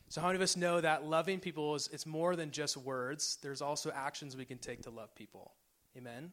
So, 0.09 0.21
how 0.21 0.27
many 0.27 0.37
of 0.37 0.41
us 0.41 0.55
know 0.55 0.79
that 0.81 1.05
loving 1.05 1.39
people 1.39 1.75
is 1.75 1.89
it's 1.91 2.05
more 2.05 2.35
than 2.35 2.51
just 2.51 2.77
words? 2.77 3.37
There's 3.41 3.61
also 3.61 3.91
actions 3.91 4.37
we 4.37 4.45
can 4.45 4.57
take 4.57 4.83
to 4.83 4.89
love 4.89 5.13
people. 5.15 5.53
Amen? 5.97 6.31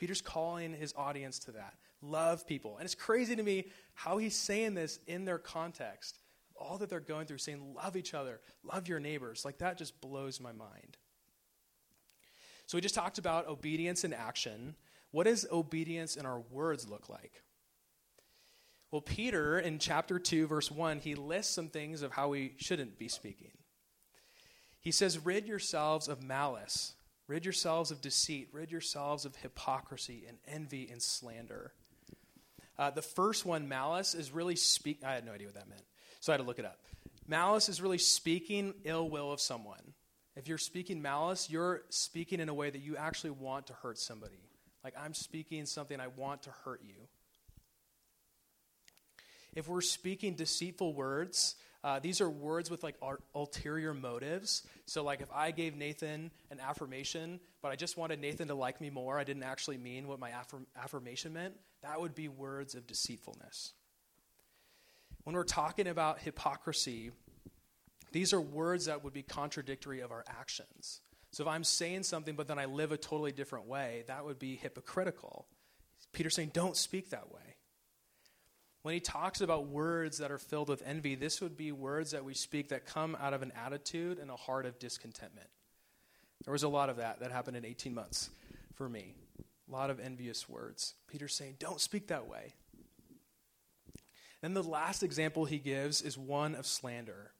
Peter's 0.00 0.22
calling 0.22 0.72
his 0.72 0.94
audience 0.96 1.38
to 1.40 1.52
that. 1.52 1.74
Love 2.00 2.46
people. 2.46 2.76
And 2.78 2.86
it's 2.86 2.94
crazy 2.94 3.36
to 3.36 3.42
me 3.42 3.66
how 3.94 4.16
he's 4.16 4.34
saying 4.34 4.74
this 4.74 4.98
in 5.06 5.26
their 5.26 5.38
context. 5.38 6.18
All 6.56 6.78
that 6.78 6.88
they're 6.88 7.00
going 7.00 7.26
through, 7.26 7.38
saying, 7.38 7.74
love 7.74 7.96
each 7.96 8.14
other, 8.14 8.40
love 8.64 8.88
your 8.88 9.00
neighbors. 9.00 9.44
Like 9.44 9.58
that 9.58 9.76
just 9.76 10.00
blows 10.00 10.40
my 10.40 10.52
mind. 10.52 10.96
So 12.70 12.78
we 12.78 12.82
just 12.82 12.94
talked 12.94 13.18
about 13.18 13.48
obedience 13.48 14.04
in 14.04 14.12
action. 14.12 14.76
What 15.10 15.24
does 15.24 15.44
obedience 15.50 16.14
in 16.14 16.24
our 16.24 16.38
words 16.38 16.88
look 16.88 17.08
like? 17.08 17.42
Well, 18.92 19.00
Peter 19.00 19.58
in 19.58 19.80
chapter 19.80 20.20
2, 20.20 20.46
verse 20.46 20.70
1, 20.70 21.00
he 21.00 21.16
lists 21.16 21.52
some 21.52 21.66
things 21.66 22.02
of 22.02 22.12
how 22.12 22.28
we 22.28 22.54
shouldn't 22.58 22.96
be 22.96 23.08
speaking. 23.08 23.50
He 24.78 24.92
says, 24.92 25.18
Rid 25.18 25.48
yourselves 25.48 26.06
of 26.06 26.22
malice, 26.22 26.94
rid 27.26 27.44
yourselves 27.44 27.90
of 27.90 28.00
deceit, 28.00 28.50
rid 28.52 28.70
yourselves 28.70 29.24
of 29.24 29.34
hypocrisy 29.34 30.22
and 30.28 30.38
envy 30.46 30.88
and 30.92 31.02
slander. 31.02 31.72
Uh, 32.78 32.90
the 32.90 33.02
first 33.02 33.44
one, 33.44 33.66
malice, 33.66 34.14
is 34.14 34.30
really 34.30 34.54
speak. 34.54 35.02
I 35.04 35.14
had 35.14 35.26
no 35.26 35.32
idea 35.32 35.48
what 35.48 35.56
that 35.56 35.68
meant, 35.68 35.82
so 36.20 36.32
I 36.32 36.34
had 36.34 36.42
to 36.42 36.46
look 36.46 36.60
it 36.60 36.64
up. 36.64 36.78
Malice 37.26 37.68
is 37.68 37.82
really 37.82 37.98
speaking 37.98 38.74
ill 38.84 39.10
will 39.10 39.32
of 39.32 39.40
someone. 39.40 39.94
If 40.40 40.48
you're 40.48 40.58
speaking 40.58 41.00
malice, 41.02 41.48
you're 41.48 41.82
speaking 41.90 42.40
in 42.40 42.48
a 42.48 42.54
way 42.54 42.70
that 42.70 42.80
you 42.80 42.96
actually 42.96 43.30
want 43.30 43.68
to 43.68 43.74
hurt 43.74 43.98
somebody. 43.98 44.40
Like, 44.82 44.94
I'm 44.98 45.14
speaking 45.14 45.66
something 45.66 46.00
I 46.00 46.08
want 46.08 46.42
to 46.44 46.50
hurt 46.64 46.80
you 46.82 47.08
if 49.54 49.68
we're 49.68 49.80
speaking 49.80 50.34
deceitful 50.34 50.94
words, 50.94 51.56
uh, 51.82 51.98
these 51.98 52.20
are 52.20 52.28
words 52.28 52.70
with 52.70 52.82
like 52.82 52.96
ulterior 53.34 53.94
motives. 53.94 54.66
So, 54.86 55.02
like 55.02 55.20
if 55.20 55.28
I 55.32 55.50
gave 55.50 55.76
Nathan 55.76 56.30
an 56.50 56.60
affirmation, 56.60 57.40
but 57.62 57.72
I 57.72 57.76
just 57.76 57.96
wanted 57.96 58.20
Nathan 58.20 58.48
to 58.48 58.54
like 58.54 58.80
me 58.80 58.90
more, 58.90 59.18
I 59.18 59.24
didn't 59.24 59.42
actually 59.42 59.78
mean 59.78 60.06
what 60.06 60.18
my 60.18 60.30
affirm- 60.30 60.66
affirmation 60.76 61.32
meant, 61.32 61.54
that 61.82 62.00
would 62.00 62.14
be 62.14 62.28
words 62.28 62.74
of 62.74 62.86
deceitfulness. 62.86 63.72
When 65.24 65.34
we're 65.34 65.44
talking 65.44 65.86
about 65.86 66.20
hypocrisy, 66.20 67.10
these 68.12 68.32
are 68.32 68.40
words 68.40 68.86
that 68.86 69.04
would 69.04 69.12
be 69.12 69.22
contradictory 69.22 70.00
of 70.00 70.10
our 70.10 70.24
actions. 70.28 71.00
So, 71.32 71.44
if 71.44 71.48
I'm 71.48 71.64
saying 71.64 72.02
something, 72.02 72.34
but 72.34 72.48
then 72.48 72.58
I 72.58 72.64
live 72.64 72.90
a 72.90 72.96
totally 72.96 73.32
different 73.32 73.66
way, 73.66 74.04
that 74.08 74.24
would 74.24 74.38
be 74.38 74.56
hypocritical. 74.56 75.46
Peter's 76.12 76.34
saying, 76.34 76.50
don't 76.52 76.76
speak 76.76 77.10
that 77.10 77.32
way. 77.32 77.56
When 78.82 78.94
he 78.94 79.00
talks 79.00 79.40
about 79.40 79.66
words 79.66 80.18
that 80.18 80.30
are 80.30 80.38
filled 80.38 80.68
with 80.68 80.82
envy, 80.84 81.14
this 81.14 81.40
would 81.40 81.56
be 81.56 81.70
words 81.70 82.12
that 82.12 82.24
we 82.24 82.34
speak 82.34 82.70
that 82.70 82.86
come 82.86 83.16
out 83.20 83.34
of 83.34 83.42
an 83.42 83.52
attitude 83.54 84.18
and 84.18 84.30
a 84.30 84.36
heart 84.36 84.64
of 84.64 84.78
discontentment. 84.78 85.48
There 86.44 86.52
was 86.52 86.62
a 86.62 86.68
lot 86.68 86.88
of 86.88 86.96
that 86.96 87.20
that 87.20 87.30
happened 87.30 87.58
in 87.58 87.66
18 87.66 87.94
months 87.94 88.30
for 88.74 88.88
me. 88.88 89.14
A 89.68 89.72
lot 89.72 89.90
of 89.90 90.00
envious 90.00 90.48
words. 90.48 90.94
Peter's 91.06 91.34
saying, 91.34 91.56
don't 91.58 91.80
speak 91.80 92.08
that 92.08 92.26
way. 92.26 92.54
Then 94.40 94.54
the 94.54 94.62
last 94.62 95.02
example 95.02 95.44
he 95.44 95.58
gives 95.58 96.00
is 96.00 96.16
one 96.16 96.54
of 96.54 96.66
slander. 96.66 97.32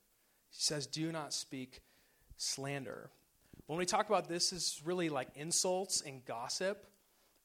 Says, 0.50 0.86
do 0.86 1.12
not 1.12 1.32
speak 1.32 1.80
slander. 2.36 3.10
When 3.66 3.78
we 3.78 3.86
talk 3.86 4.08
about 4.08 4.28
this, 4.28 4.52
is 4.52 4.80
really 4.84 5.08
like 5.08 5.28
insults 5.36 6.00
and 6.00 6.24
gossip. 6.24 6.86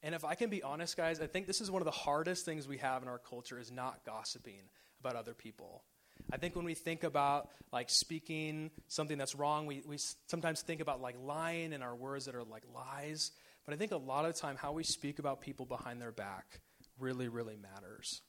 And 0.01 0.15
if 0.15 0.25
I 0.25 0.35
can 0.35 0.49
be 0.49 0.63
honest, 0.63 0.97
guys, 0.97 1.21
I 1.21 1.27
think 1.27 1.47
this 1.47 1.61
is 1.61 1.69
one 1.69 1.81
of 1.81 1.85
the 1.85 1.91
hardest 1.91 2.45
things 2.45 2.67
we 2.67 2.77
have 2.77 3.03
in 3.03 3.07
our 3.07 3.19
culture 3.19 3.59
is 3.59 3.71
not 3.71 4.05
gossiping 4.05 4.69
about 4.99 5.15
other 5.15 5.33
people. 5.33 5.83
I 6.31 6.37
think 6.37 6.55
when 6.55 6.65
we 6.65 6.73
think 6.73 7.03
about 7.03 7.49
like 7.71 7.89
speaking 7.89 8.71
something 8.87 9.17
that's 9.17 9.35
wrong, 9.35 9.65
we, 9.65 9.83
we 9.85 9.97
sometimes 10.27 10.61
think 10.61 10.81
about 10.81 11.01
like 11.01 11.15
lying 11.23 11.73
in 11.73 11.81
our 11.81 11.95
words 11.95 12.25
that 12.25 12.35
are 12.35 12.43
like 12.43 12.63
lies. 12.73 13.31
But 13.65 13.73
I 13.73 13.77
think 13.77 13.91
a 13.91 13.97
lot 13.97 14.25
of 14.25 14.33
the 14.33 14.39
time 14.39 14.55
how 14.55 14.71
we 14.71 14.83
speak 14.83 15.19
about 15.19 15.41
people 15.41 15.65
behind 15.65 16.01
their 16.01 16.11
back 16.11 16.61
really, 16.99 17.27
really 17.27 17.57
matters. 17.57 18.21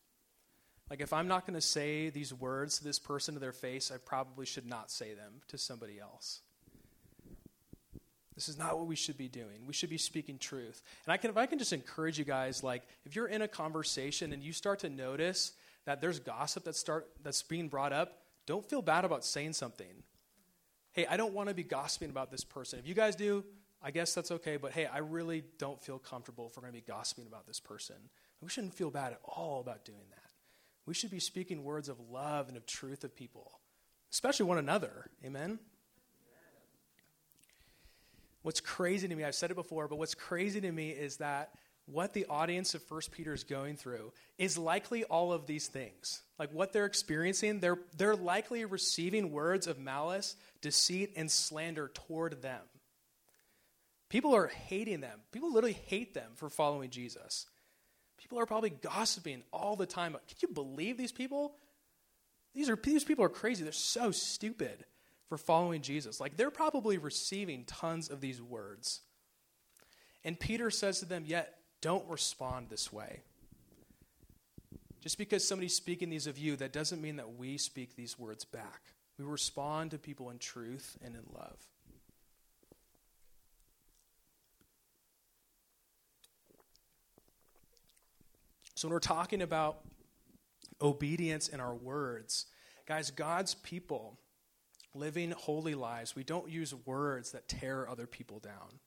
Like 0.90 1.00
if 1.00 1.12
I'm 1.12 1.28
not 1.28 1.46
going 1.46 1.54
to 1.54 1.60
say 1.60 2.10
these 2.10 2.32
words 2.32 2.78
to 2.78 2.84
this 2.84 2.98
person 2.98 3.34
to 3.34 3.40
their 3.40 3.52
face, 3.52 3.90
I 3.92 3.98
probably 3.98 4.46
should 4.46 4.66
not 4.66 4.90
say 4.90 5.14
them 5.14 5.40
to 5.48 5.58
somebody 5.58 5.98
else. 5.98 6.42
This 8.36 8.48
is 8.48 8.58
not 8.58 8.76
what 8.76 8.86
we 8.86 8.96
should 8.96 9.16
be 9.16 9.28
doing. 9.28 9.66
We 9.66 9.72
should 9.72 9.88
be 9.88 9.98
speaking 9.98 10.38
truth. 10.38 10.82
And 11.06 11.12
I 11.12 11.16
can, 11.16 11.30
if 11.30 11.38
I 11.38 11.46
can 11.46 11.58
just 11.58 11.72
encourage 11.72 12.18
you 12.18 12.24
guys, 12.24 12.62
like 12.62 12.82
if 13.04 13.16
you're 13.16 13.26
in 13.26 13.42
a 13.42 13.48
conversation 13.48 14.32
and 14.32 14.42
you 14.42 14.52
start 14.52 14.80
to 14.80 14.90
notice 14.90 15.52
that 15.86 16.00
there's 16.00 16.20
gossip 16.20 16.64
that 16.64 16.76
start 16.76 17.08
that's 17.22 17.42
being 17.42 17.68
brought 17.68 17.94
up, 17.94 18.20
don't 18.46 18.68
feel 18.68 18.82
bad 18.82 19.04
about 19.04 19.24
saying 19.24 19.54
something. 19.54 20.02
Hey, 20.92 21.06
I 21.06 21.16
don't 21.16 21.32
want 21.32 21.48
to 21.48 21.54
be 21.54 21.64
gossiping 21.64 22.10
about 22.10 22.30
this 22.30 22.44
person. 22.44 22.78
If 22.78 22.86
you 22.86 22.94
guys 22.94 23.16
do, 23.16 23.42
I 23.82 23.90
guess 23.90 24.14
that's 24.14 24.30
okay. 24.30 24.58
But 24.58 24.72
hey, 24.72 24.84
I 24.86 24.98
really 24.98 25.42
don't 25.58 25.82
feel 25.82 25.98
comfortable 25.98 26.46
if 26.48 26.56
we're 26.56 26.62
going 26.62 26.74
to 26.74 26.78
be 26.78 26.86
gossiping 26.86 27.26
about 27.26 27.46
this 27.46 27.58
person. 27.58 27.96
We 28.42 28.50
shouldn't 28.50 28.74
feel 28.74 28.90
bad 28.90 29.12
at 29.12 29.20
all 29.24 29.60
about 29.60 29.84
doing 29.86 30.04
that. 30.10 30.25
We 30.86 30.94
should 30.94 31.10
be 31.10 31.20
speaking 31.20 31.64
words 31.64 31.88
of 31.88 31.98
love 32.10 32.48
and 32.48 32.56
of 32.56 32.64
truth 32.64 33.04
of 33.04 33.14
people, 33.14 33.60
especially 34.12 34.46
one 34.46 34.58
another. 34.58 35.10
Amen. 35.24 35.58
What's 38.42 38.60
crazy 38.60 39.08
to 39.08 39.14
me, 39.14 39.24
I've 39.24 39.34
said 39.34 39.50
it 39.50 39.54
before, 39.54 39.88
but 39.88 39.98
what's 39.98 40.14
crazy 40.14 40.60
to 40.60 40.70
me 40.70 40.90
is 40.90 41.16
that 41.16 41.50
what 41.86 42.14
the 42.14 42.26
audience 42.26 42.74
of 42.74 42.82
First 42.82 43.10
Peter 43.10 43.32
is 43.32 43.42
going 43.42 43.76
through 43.76 44.12
is 44.38 44.56
likely 44.56 45.02
all 45.04 45.32
of 45.32 45.46
these 45.46 45.66
things. 45.66 46.22
Like 46.38 46.52
what 46.52 46.72
they're 46.72 46.84
experiencing, 46.86 47.60
they're, 47.60 47.78
they're 47.96 48.16
likely 48.16 48.64
receiving 48.64 49.32
words 49.32 49.66
of 49.66 49.78
malice, 49.78 50.36
deceit, 50.60 51.12
and 51.16 51.30
slander 51.30 51.90
toward 51.92 52.42
them. 52.42 52.60
People 54.08 54.34
are 54.34 54.46
hating 54.46 55.00
them. 55.00 55.18
People 55.32 55.52
literally 55.52 55.78
hate 55.86 56.14
them 56.14 56.32
for 56.36 56.48
following 56.48 56.90
Jesus. 56.90 57.46
People 58.18 58.38
are 58.38 58.46
probably 58.46 58.70
gossiping 58.70 59.42
all 59.52 59.76
the 59.76 59.86
time. 59.86 60.12
Can 60.12 60.36
you 60.40 60.48
believe 60.48 60.96
these 60.96 61.12
people? 61.12 61.54
These, 62.54 62.70
are, 62.70 62.76
these 62.76 63.04
people 63.04 63.24
are 63.24 63.30
crazy. 63.30 63.62
They're 63.62 63.72
so 63.72 64.10
stupid 64.10 64.84
for 65.28 65.36
following 65.36 65.82
Jesus. 65.82 66.20
Like 66.20 66.36
they're 66.36 66.50
probably 66.50 66.98
receiving 66.98 67.64
tons 67.64 68.08
of 68.08 68.20
these 68.20 68.40
words. 68.40 69.00
And 70.24 70.38
Peter 70.38 70.70
says 70.70 71.00
to 71.00 71.06
them, 71.06 71.24
Yet 71.26 71.54
don't 71.80 72.08
respond 72.08 72.68
this 72.68 72.92
way. 72.92 73.20
Just 75.00 75.18
because 75.18 75.46
somebody's 75.46 75.74
speaking 75.74 76.10
these 76.10 76.26
of 76.26 76.38
you, 76.38 76.56
that 76.56 76.72
doesn't 76.72 77.00
mean 77.00 77.16
that 77.16 77.36
we 77.36 77.58
speak 77.58 77.94
these 77.94 78.18
words 78.18 78.44
back. 78.44 78.80
We 79.18 79.24
respond 79.24 79.92
to 79.92 79.98
people 79.98 80.30
in 80.30 80.38
truth 80.38 80.98
and 81.04 81.14
in 81.14 81.22
love. 81.32 81.58
So 88.76 88.88
when 88.88 88.92
we're 88.92 89.00
talking 89.00 89.40
about 89.40 89.80
obedience 90.82 91.48
in 91.48 91.60
our 91.60 91.74
words, 91.74 92.44
guys, 92.86 93.10
God's 93.10 93.54
people 93.54 94.18
living 94.94 95.30
holy 95.30 95.74
lives, 95.74 96.14
we 96.14 96.24
don't 96.24 96.50
use 96.50 96.74
words 96.84 97.32
that 97.32 97.48
tear 97.48 97.88
other 97.88 98.06
people 98.06 98.38
down. 98.38 98.80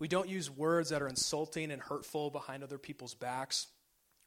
We 0.00 0.08
don't 0.08 0.28
use 0.28 0.50
words 0.50 0.90
that 0.90 1.02
are 1.02 1.08
insulting 1.08 1.70
and 1.70 1.80
hurtful 1.80 2.30
behind 2.30 2.64
other 2.64 2.78
people's 2.78 3.14
backs. 3.14 3.68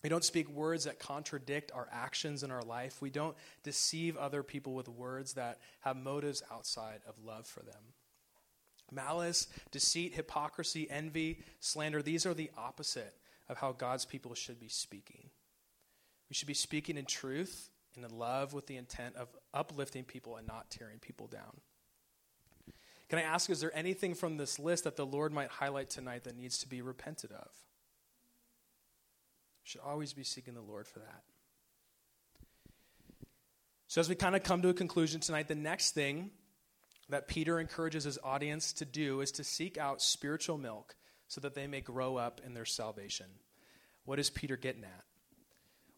We 0.01 0.07
don't 0.07 0.23
speak 0.23 0.49
words 0.49 0.85
that 0.85 0.97
contradict 0.97 1.73
our 1.75 1.89
actions 1.91 2.41
in 2.41 2.49
our 2.49 2.61
life. 2.61 3.01
We 3.01 3.09
don't 3.09 3.35
deceive 3.63 4.15
other 4.15 4.43
people 4.43 4.73
with 4.75 4.87
words 4.87 5.33
that 5.33 5.59
have 5.81 5.97
motives 5.97 6.41
outside 6.49 7.01
of 7.05 7.15
love 7.21 7.47
for 7.47 7.63
them. 7.63 7.81
Malice, 8.93 9.49
deceit, 9.71 10.13
hypocrisy, 10.13 10.89
envy, 10.89 11.43
slander, 11.59 12.01
these 12.01 12.25
are 12.25 12.33
the 12.33 12.49
opposite 12.57 13.13
of 13.49 13.57
how 13.57 13.71
God's 13.71 14.05
people 14.05 14.33
should 14.33 14.59
be 14.59 14.67
speaking. 14.67 15.29
We 16.29 16.33
should 16.33 16.47
be 16.47 16.53
speaking 16.53 16.97
in 16.97 17.05
truth 17.05 17.69
and 17.95 18.03
in 18.03 18.17
love 18.17 18.53
with 18.53 18.67
the 18.67 18.77
intent 18.77 19.15
of 19.15 19.29
uplifting 19.53 20.03
people 20.03 20.35
and 20.35 20.47
not 20.47 20.69
tearing 20.69 20.99
people 20.99 21.27
down. 21.27 21.61
Can 23.09 23.19
I 23.19 23.23
ask, 23.23 23.49
is 23.49 23.61
there 23.61 23.75
anything 23.75 24.13
from 24.13 24.37
this 24.37 24.59
list 24.59 24.83
that 24.83 24.97
the 24.97 25.05
Lord 25.05 25.31
might 25.31 25.49
highlight 25.49 25.89
tonight 25.89 26.25
that 26.25 26.35
needs 26.35 26.57
to 26.59 26.67
be 26.67 26.81
repented 26.81 27.31
of? 27.31 27.49
should 29.67 29.81
always 29.81 30.13
be 30.13 30.23
seeking 30.23 30.53
the 30.53 30.61
Lord 30.61 30.87
for 30.87 30.99
that. 30.99 31.23
So, 33.87 33.99
as 33.99 34.07
we 34.07 34.15
kind 34.15 34.33
of 34.33 34.43
come 34.43 34.61
to 34.61 34.69
a 34.69 34.73
conclusion 34.73 35.19
tonight, 35.19 35.49
the 35.49 35.55
next 35.55 35.91
thing 35.91 36.31
that 37.09 37.27
Peter 37.27 37.59
encourages 37.59 38.05
his 38.05 38.17
audience 38.23 38.71
to 38.73 38.85
do 38.85 39.19
is 39.19 39.29
to 39.33 39.43
seek 39.43 39.77
out 39.77 40.01
spiritual 40.01 40.57
milk 40.57 40.95
so 41.27 41.41
that 41.41 41.55
they 41.55 41.67
may 41.67 41.81
grow 41.81 42.17
up 42.17 42.41
in 42.45 42.53
their 42.53 42.65
salvation. 42.65 43.27
What 44.05 44.19
is 44.19 44.29
Peter 44.29 44.55
getting 44.55 44.83
at? 44.83 45.03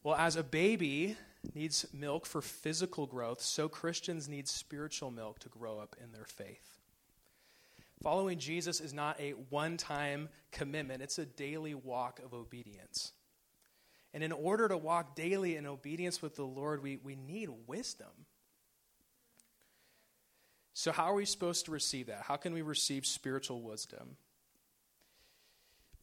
Well, 0.03 0.15
as 0.15 0.35
a 0.35 0.43
baby 0.43 1.17
needs 1.53 1.85
milk 1.93 2.25
for 2.25 2.41
physical 2.41 3.05
growth, 3.05 3.41
so 3.41 3.67
Christians 3.67 4.27
need 4.27 4.47
spiritual 4.47 5.11
milk 5.11 5.39
to 5.39 5.49
grow 5.49 5.79
up 5.79 5.95
in 6.03 6.11
their 6.11 6.25
faith. 6.25 6.79
Following 8.01 8.39
Jesus 8.39 8.79
is 8.79 8.93
not 8.93 9.19
a 9.19 9.31
one 9.49 9.77
time 9.77 10.29
commitment, 10.51 11.01
it's 11.01 11.19
a 11.19 11.25
daily 11.25 11.75
walk 11.75 12.19
of 12.23 12.33
obedience. 12.33 13.11
And 14.13 14.23
in 14.23 14.31
order 14.31 14.67
to 14.67 14.77
walk 14.77 15.15
daily 15.15 15.55
in 15.55 15.67
obedience 15.67 16.21
with 16.21 16.35
the 16.35 16.45
Lord, 16.45 16.81
we, 16.81 16.97
we 16.97 17.15
need 17.15 17.49
wisdom. 17.67 18.07
So, 20.73 20.91
how 20.91 21.05
are 21.05 21.13
we 21.13 21.25
supposed 21.25 21.65
to 21.65 21.71
receive 21.71 22.07
that? 22.07 22.23
How 22.23 22.37
can 22.37 22.53
we 22.53 22.61
receive 22.61 23.05
spiritual 23.05 23.61
wisdom? 23.61 24.15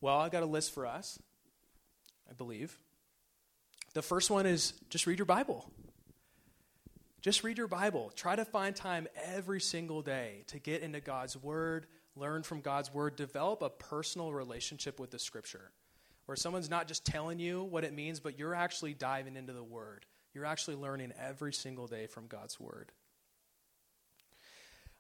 Well, 0.01 0.19
I've 0.19 0.33
got 0.33 0.43
a 0.43 0.47
list 0.47 0.75
for 0.75 0.87
us, 0.87 1.19
I 2.29 2.35
believe. 2.35 2.77
The 3.95 4.03
first 4.03 4.31
one 4.31 4.47
is 4.47 4.75
just 4.91 5.07
read 5.07 5.19
your 5.19 5.27
Bible. 5.27 5.71
Just 7.23 7.43
read 7.43 7.59
your 7.59 7.67
Bible. 7.67 8.13
Try 8.15 8.37
to 8.37 8.45
find 8.45 8.77
time 8.77 9.09
every 9.25 9.61
single 9.61 10.03
day 10.03 10.45
to 10.49 10.59
get 10.59 10.83
into 10.83 11.01
God's 11.01 11.37
Word, 11.37 11.87
learn 12.15 12.43
from 12.43 12.61
God's 12.61 12.93
Word, 12.93 13.17
develop 13.17 13.63
a 13.63 13.71
personal 13.71 14.33
relationship 14.33 15.01
with 15.01 15.11
the 15.11 15.19
Scripture 15.19 15.73
where 16.27 16.37
someone's 16.37 16.69
not 16.69 16.89
just 16.89 17.05
telling 17.07 17.39
you 17.39 17.63
what 17.63 17.85
it 17.85 17.95
means, 17.95 18.21
but 18.21 18.39
you're 18.39 18.55
actually 18.55 18.95
diving 18.95 19.37
into 19.37 19.53
the 19.53 19.63
Word. 19.63 20.05
You're 20.35 20.45
actually 20.45 20.77
learning 20.77 21.13
every 21.19 21.53
single 21.53 21.87
day 21.87 22.07
from 22.07 22.27
God's 22.27 22.61
Word. 22.61 22.93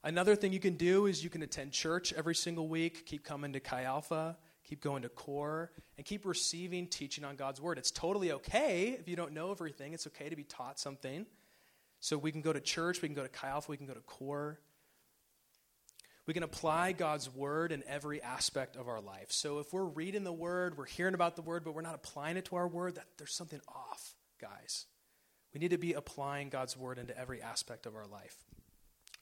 Another 0.03 0.37
thing 0.37 0.53
you 0.53 0.61
can 0.61 0.77
do 0.77 1.07
is 1.07 1.23
you 1.23 1.31
can 1.31 1.43
attend 1.43 1.73
church 1.73 2.13
every 2.13 2.35
single 2.35 2.69
week, 2.69 3.07
keep 3.07 3.25
coming 3.25 3.53
to 3.53 3.61
Chi 3.61 3.83
Alpha, 3.83 4.37
keep 4.67 4.83
going 4.83 5.03
to 5.03 5.09
core, 5.09 5.71
and 5.97 6.05
keep 6.05 6.27
receiving 6.27 6.89
teaching 6.89 7.25
on 7.25 7.37
God's 7.37 7.61
Word. 7.61 7.79
It's 7.79 7.91
totally 7.91 8.33
okay 8.33 8.97
if 8.99 9.09
you 9.09 9.17
don't 9.17 9.33
know 9.33 9.51
everything, 9.51 9.93
it's 9.93 10.07
okay 10.09 10.29
to 10.29 10.37
be 10.37 10.45
taught 10.45 10.79
something. 10.79 11.27
So 12.01 12.19
we 12.19 12.33
can 12.33 12.43
go 12.43 12.53
to 12.53 12.61
church, 12.61 13.01
we 13.01 13.09
can 13.09 13.15
go 13.15 13.23
to 13.23 13.29
Chi 13.29 13.49
Alpha, 13.49 13.71
we 13.71 13.77
can 13.77 13.87
go 13.87 13.95
to 13.95 14.01
core. 14.01 14.59
We 16.27 16.35
can 16.35 16.43
apply 16.43 16.91
God's 16.91 17.33
word 17.33 17.71
in 17.71 17.85
every 17.87 18.21
aspect 18.21 18.75
of 18.75 18.89
our 18.89 19.01
life. 19.01 19.31
So 19.31 19.61
if 19.61 19.73
we're 19.73 19.85
reading 19.85 20.25
the 20.25 20.33
word, 20.33 20.77
we're 20.77 20.87
hearing 20.87 21.15
about 21.15 21.37
the 21.37 21.43
word, 21.43 21.63
but 21.65 21.73
we're 21.73 21.83
not 21.83 21.95
applying 21.95 22.37
it 22.37 22.47
to 22.47 22.57
our 22.57 22.67
word, 22.67 22.97
that 22.97 23.07
there's 23.17 23.33
something 23.33 23.61
off, 23.69 24.17
guys. 24.41 24.87
We 25.55 25.61
need 25.61 25.71
to 25.71 25.79
be 25.79 25.93
applying 25.93 26.49
God's 26.49 26.77
word 26.77 26.99
into 26.99 27.17
every 27.17 27.41
aspect 27.41 27.87
of 27.87 27.95
our 27.95 28.09
life. 28.09 28.37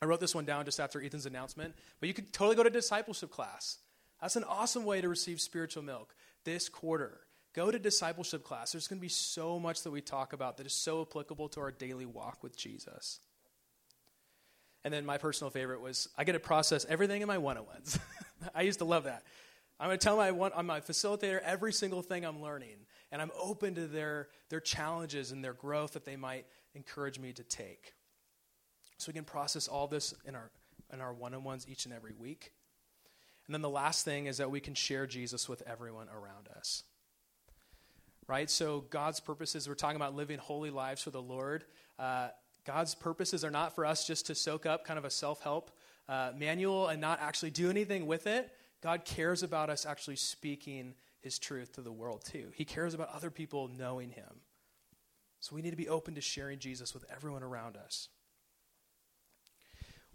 I 0.01 0.07
wrote 0.07 0.21
this 0.21 0.35
one 0.35 0.47
down 0.47 0.65
just 0.65 0.81
after 0.81 1.01
Ethan's 1.01 1.27
announcement, 1.27 1.75
but 2.01 2.09
you 2.09 2.15
could 2.15 2.33
totally 2.33 2.57
go 2.57 2.63
to 2.63 2.71
discipleship 2.71 3.31
class. 3.31 3.79
That's 4.25 4.37
an 4.37 4.45
awesome 4.45 4.87
way 4.87 5.03
to 5.03 5.09
receive 5.11 5.39
spiritual 5.39 5.83
milk 5.83 6.15
this 6.47 6.71
quarter. 6.71 7.21
Go 7.55 7.71
to 7.71 7.79
discipleship 7.79 8.43
class. 8.43 8.73
There's 8.73 8.89
going 8.89 8.99
to 8.99 9.03
be 9.03 9.11
so 9.11 9.59
much 9.59 9.83
that 9.83 9.91
we 9.91 10.01
talk 10.01 10.33
about 10.33 10.57
that 10.57 10.65
is 10.65 10.73
so 10.73 11.03
applicable 11.03 11.51
to 11.51 11.61
our 11.61 11.71
daily 11.71 12.07
walk 12.07 12.43
with 12.43 12.57
Jesus. 12.57 13.21
And 14.83 14.95
then 14.95 15.05
my 15.05 15.19
personal 15.19 15.51
favorite 15.51 15.83
was 15.83 16.09
I 16.17 16.25
get 16.25 16.33
to 16.33 16.41
process 16.41 16.87
everything 16.89 17.21
in 17.21 17.29
my 17.29 17.37
one 17.37 17.59
on 17.59 17.67
ones. 17.67 17.99
I 18.55 18.63
used 18.63 18.79
to 18.79 18.87
love 18.87 19.05
that. 19.05 19.25
I'm 19.79 19.89
going 19.89 19.99
to 19.99 20.03
tell 20.03 20.17
my, 20.17 20.31
one, 20.31 20.53
my 20.65 20.81
facilitator 20.81 21.43
every 21.43 21.75
single 21.75 22.01
thing 22.01 22.25
I'm 22.25 22.41
learning, 22.41 22.79
and 23.13 23.21
I'm 23.21 23.31
open 23.39 23.75
to 23.75 23.87
their, 23.87 24.29
their 24.49 24.61
challenges 24.61 25.33
and 25.33 25.45
their 25.45 25.53
growth 25.53 25.93
that 25.93 26.07
they 26.07 26.17
might 26.17 26.47
encourage 26.75 27.19
me 27.19 27.35
to 27.35 27.45
take. 27.45 27.93
So 28.97 29.11
we 29.11 29.13
can 29.13 29.25
process 29.25 29.69
all 29.69 29.87
this 29.87 30.15
in 30.25 30.35
our, 30.35 30.51
in 30.95 31.03
our 31.03 31.13
one 31.13 31.35
on 31.35 31.45
ones 31.45 31.67
each 31.69 31.85
and 31.85 31.93
every 31.93 32.15
week. 32.19 32.53
And 33.47 33.55
then 33.55 33.63
the 33.63 33.71
last 33.71 34.05
thing 34.05 34.27
is 34.27 34.39
that 34.39 34.51
we 34.51 34.61
can 34.61 34.75
share 34.75 35.07
Jesus 35.07 35.49
with 35.49 35.63
everyone 35.67 36.09
around 36.09 36.49
us. 36.57 36.83
Right? 38.27 38.49
So 38.49 38.85
God's 38.89 39.21
purposes, 39.21 39.69
we're 39.69 39.75
talking 39.75 39.97
about 39.97 40.15
living 40.15 40.39
holy 40.39 40.71
lives 40.71 41.03
for 41.03 41.11
the 41.11 41.21
Lord. 41.21 41.65
Uh, 41.99 42.29
God's 42.65 42.95
purposes 42.95 43.45
are 43.45 43.51
not 43.51 43.75
for 43.75 43.85
us 43.85 44.07
just 44.07 44.27
to 44.27 44.35
soak 44.35 44.65
up 44.65 44.87
kind 44.87 44.99
of 44.99 45.05
a 45.05 45.11
self 45.11 45.43
help 45.43 45.71
uh, 46.09 46.33
manual 46.37 46.89
and 46.89 47.01
not 47.01 47.21
actually 47.21 47.51
do 47.51 47.71
anything 47.71 48.07
with 48.07 48.27
it. 48.27 48.51
God 48.83 49.05
cares 49.05 49.43
about 49.43 49.71
us 49.71 49.87
actually 49.87 50.17
speaking 50.17 50.95
his 51.21 51.39
truth 51.39 51.73
to 51.73 51.81
the 51.81 51.93
world 51.93 52.23
too. 52.25 52.49
He 52.55 52.65
cares 52.65 52.95
about 52.95 53.11
other 53.15 53.31
people 53.31 53.69
knowing 53.69 54.11
him. 54.11 54.41
So 55.41 55.55
we 55.55 55.63
need 55.63 55.71
to 55.71 55.77
be 55.77 55.89
open 55.89 56.15
to 56.15 56.21
sharing 56.21 56.59
Jesus 56.59 56.95
with 56.95 57.05
everyone 57.11 57.43
around 57.43 57.77
us. 57.77 58.09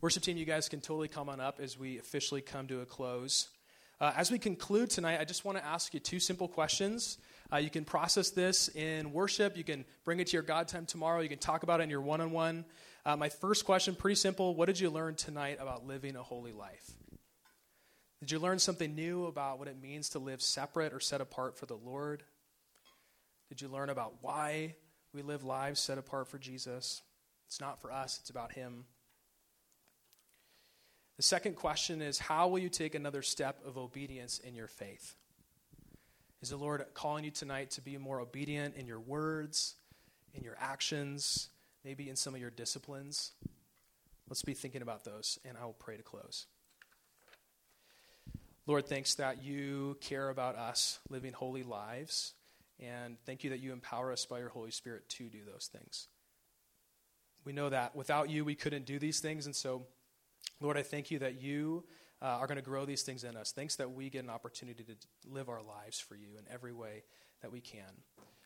Worship 0.02 0.24
team, 0.24 0.38
you 0.38 0.46
guys 0.46 0.70
can 0.70 0.80
totally 0.80 1.10
come 1.10 1.28
on 1.28 1.42
up 1.42 1.60
as 1.60 1.78
we 1.78 2.00
officially 2.00 2.40
come 2.40 2.68
to 2.68 2.80
a 2.80 2.86
close. 2.86 3.50
Uh, 4.00 4.14
as 4.16 4.32
we 4.32 4.40
conclude 4.40 4.90
tonight, 4.90 5.20
I 5.20 5.26
just 5.26 5.44
want 5.44 5.58
to 5.58 5.66
ask 5.66 5.94
you 5.94 6.00
two 6.00 6.22
simple 6.22 6.48
questions. 6.48 7.18
Uh, 7.52 7.58
you 7.58 7.70
can 7.70 7.84
process 7.84 8.30
this 8.30 8.70
in 8.70 9.12
worship. 9.12 9.58
You 9.58 9.66
can 9.66 9.84
bring 10.06 10.22
it 10.22 10.28
to 10.28 10.34
your 10.34 10.42
God 10.42 10.70
time 10.70 10.86
tomorrow. 10.86 11.20
You 11.20 11.28
can 11.28 11.38
talk 11.38 11.64
about 11.64 11.82
it 11.82 11.84
in 11.84 11.90
your 11.90 12.00
one 12.00 12.22
on 12.22 12.32
one. 12.32 12.64
My 13.06 13.28
first 13.28 13.66
question, 13.66 13.94
pretty 13.94 14.16
simple. 14.16 14.56
What 14.56 14.68
did 14.68 14.80
you 14.80 14.90
learn 14.90 15.16
tonight 15.16 15.58
about 15.60 15.86
living 15.86 16.16
a 16.16 16.24
holy 16.24 16.54
life? 16.54 16.92
Did 18.22 18.32
you 18.32 18.40
learn 18.40 18.60
something 18.60 18.96
new 18.96 19.26
about 19.26 19.60
what 19.60 19.68
it 19.68 19.82
means 19.82 20.10
to 20.10 20.20
live 20.20 20.42
separate 20.42 20.94
or 20.94 21.02
set 21.02 21.20
apart 21.20 21.58
for 21.58 21.66
the 21.66 21.76
Lord? 21.76 22.24
Did 23.50 23.62
you 23.62 23.68
learn 23.68 23.90
about 23.90 24.14
why 24.22 24.76
we 25.14 25.24
live 25.24 25.44
lives 25.44 25.82
set 25.82 25.98
apart 25.98 26.30
for 26.30 26.38
Jesus? 26.38 27.02
It's 27.48 27.60
not 27.60 27.82
for 27.82 27.92
us, 27.92 28.20
it's 28.22 28.30
about 28.30 28.54
Him. 28.54 28.86
The 31.20 31.24
second 31.24 31.58
question 31.58 32.02
is 32.02 32.18
how 32.18 32.48
will 32.48 32.60
you 32.60 32.70
take 32.70 32.96
another 32.96 33.22
step 33.22 33.60
of 33.66 33.78
obedience 33.78 34.40
in 34.40 34.56
your 34.56 34.68
faith? 34.68 35.16
Is 36.42 36.52
the 36.52 36.56
Lord 36.56 36.82
calling 36.94 37.26
you 37.26 37.32
tonight 37.32 37.72
to 37.72 37.82
be 37.82 37.98
more 37.98 38.22
obedient 38.22 38.78
in 38.78 38.88
your 38.88 39.02
words, 39.02 39.76
in 40.34 40.46
your 40.46 40.56
actions, 40.58 41.50
maybe 41.84 42.10
in 42.10 42.16
some 42.16 42.36
of 42.36 42.40
your 42.40 42.52
disciplines? 42.52 43.34
Let's 44.30 44.44
be 44.44 44.54
thinking 44.54 44.82
about 44.82 45.04
those, 45.04 45.38
and 45.44 45.58
I 45.58 45.66
will 45.66 45.74
pray 45.74 45.98
to 45.98 46.04
close. 46.04 46.46
Lord, 48.66 48.88
thanks 48.88 49.16
that 49.16 49.44
you 49.44 49.98
care 50.00 50.30
about 50.30 50.56
us 50.56 51.00
living 51.10 51.34
holy 51.34 51.64
lives, 51.64 52.32
and 52.80 53.18
thank 53.26 53.44
you 53.44 53.50
that 53.50 53.60
you 53.60 53.74
empower 53.74 54.14
us 54.14 54.26
by 54.26 54.40
your 54.40 54.48
Holy 54.48 54.72
Spirit 54.72 55.10
to 55.10 55.26
do 55.26 55.40
those 55.44 55.70
things. 55.70 56.08
We 57.44 57.52
know 57.52 57.68
that 57.68 57.94
without 57.94 58.30
you, 58.30 58.46
we 58.46 58.56
couldn't 58.56 58.86
do 58.86 59.00
these 59.00 59.20
things, 59.20 59.48
and 59.48 59.54
so 59.54 59.86
Lord, 60.62 60.78
I 60.78 60.84
thank 60.84 61.12
you 61.12 61.20
that 61.20 61.42
you 61.42 61.86
uh, 62.22 62.26
are 62.26 62.48
going 62.48 62.58
to 62.58 62.62
grow 62.62 62.86
these 62.86 63.04
things 63.04 63.24
in 63.24 63.38
us. 63.38 63.52
Thanks 63.52 63.78
that 63.78 63.92
we 63.92 64.10
get 64.10 64.24
an 64.24 64.30
opportunity 64.30 64.84
to 64.84 64.96
live 65.30 65.50
our 65.50 65.62
lives 65.62 66.00
for 66.00 66.16
you 66.16 66.38
in 66.38 66.44
every 66.52 66.74
way 66.74 67.04
that 67.42 67.52
we 67.52 67.62
can. 67.62 67.92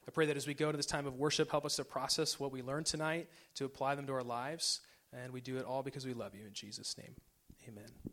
I 0.07 0.11
pray 0.11 0.25
that 0.27 0.37
as 0.37 0.45
we 0.45 0.53
go 0.53 0.71
to 0.71 0.77
this 0.77 0.85
time 0.85 1.07
of 1.07 1.15
worship, 1.15 1.49
help 1.49 1.65
us 1.65 1.77
to 1.77 1.85
process 1.85 2.39
what 2.39 2.51
we 2.51 2.61
learned 2.61 2.85
tonight, 2.85 3.29
to 3.55 3.65
apply 3.65 3.95
them 3.95 4.05
to 4.07 4.13
our 4.13 4.23
lives, 4.23 4.81
and 5.11 5.31
we 5.31 5.41
do 5.41 5.57
it 5.57 5.65
all 5.65 5.81
because 5.81 6.05
we 6.05 6.13
love 6.13 6.35
you. 6.35 6.45
In 6.45 6.53
Jesus' 6.53 6.95
name, 6.97 7.15
amen. 7.67 8.12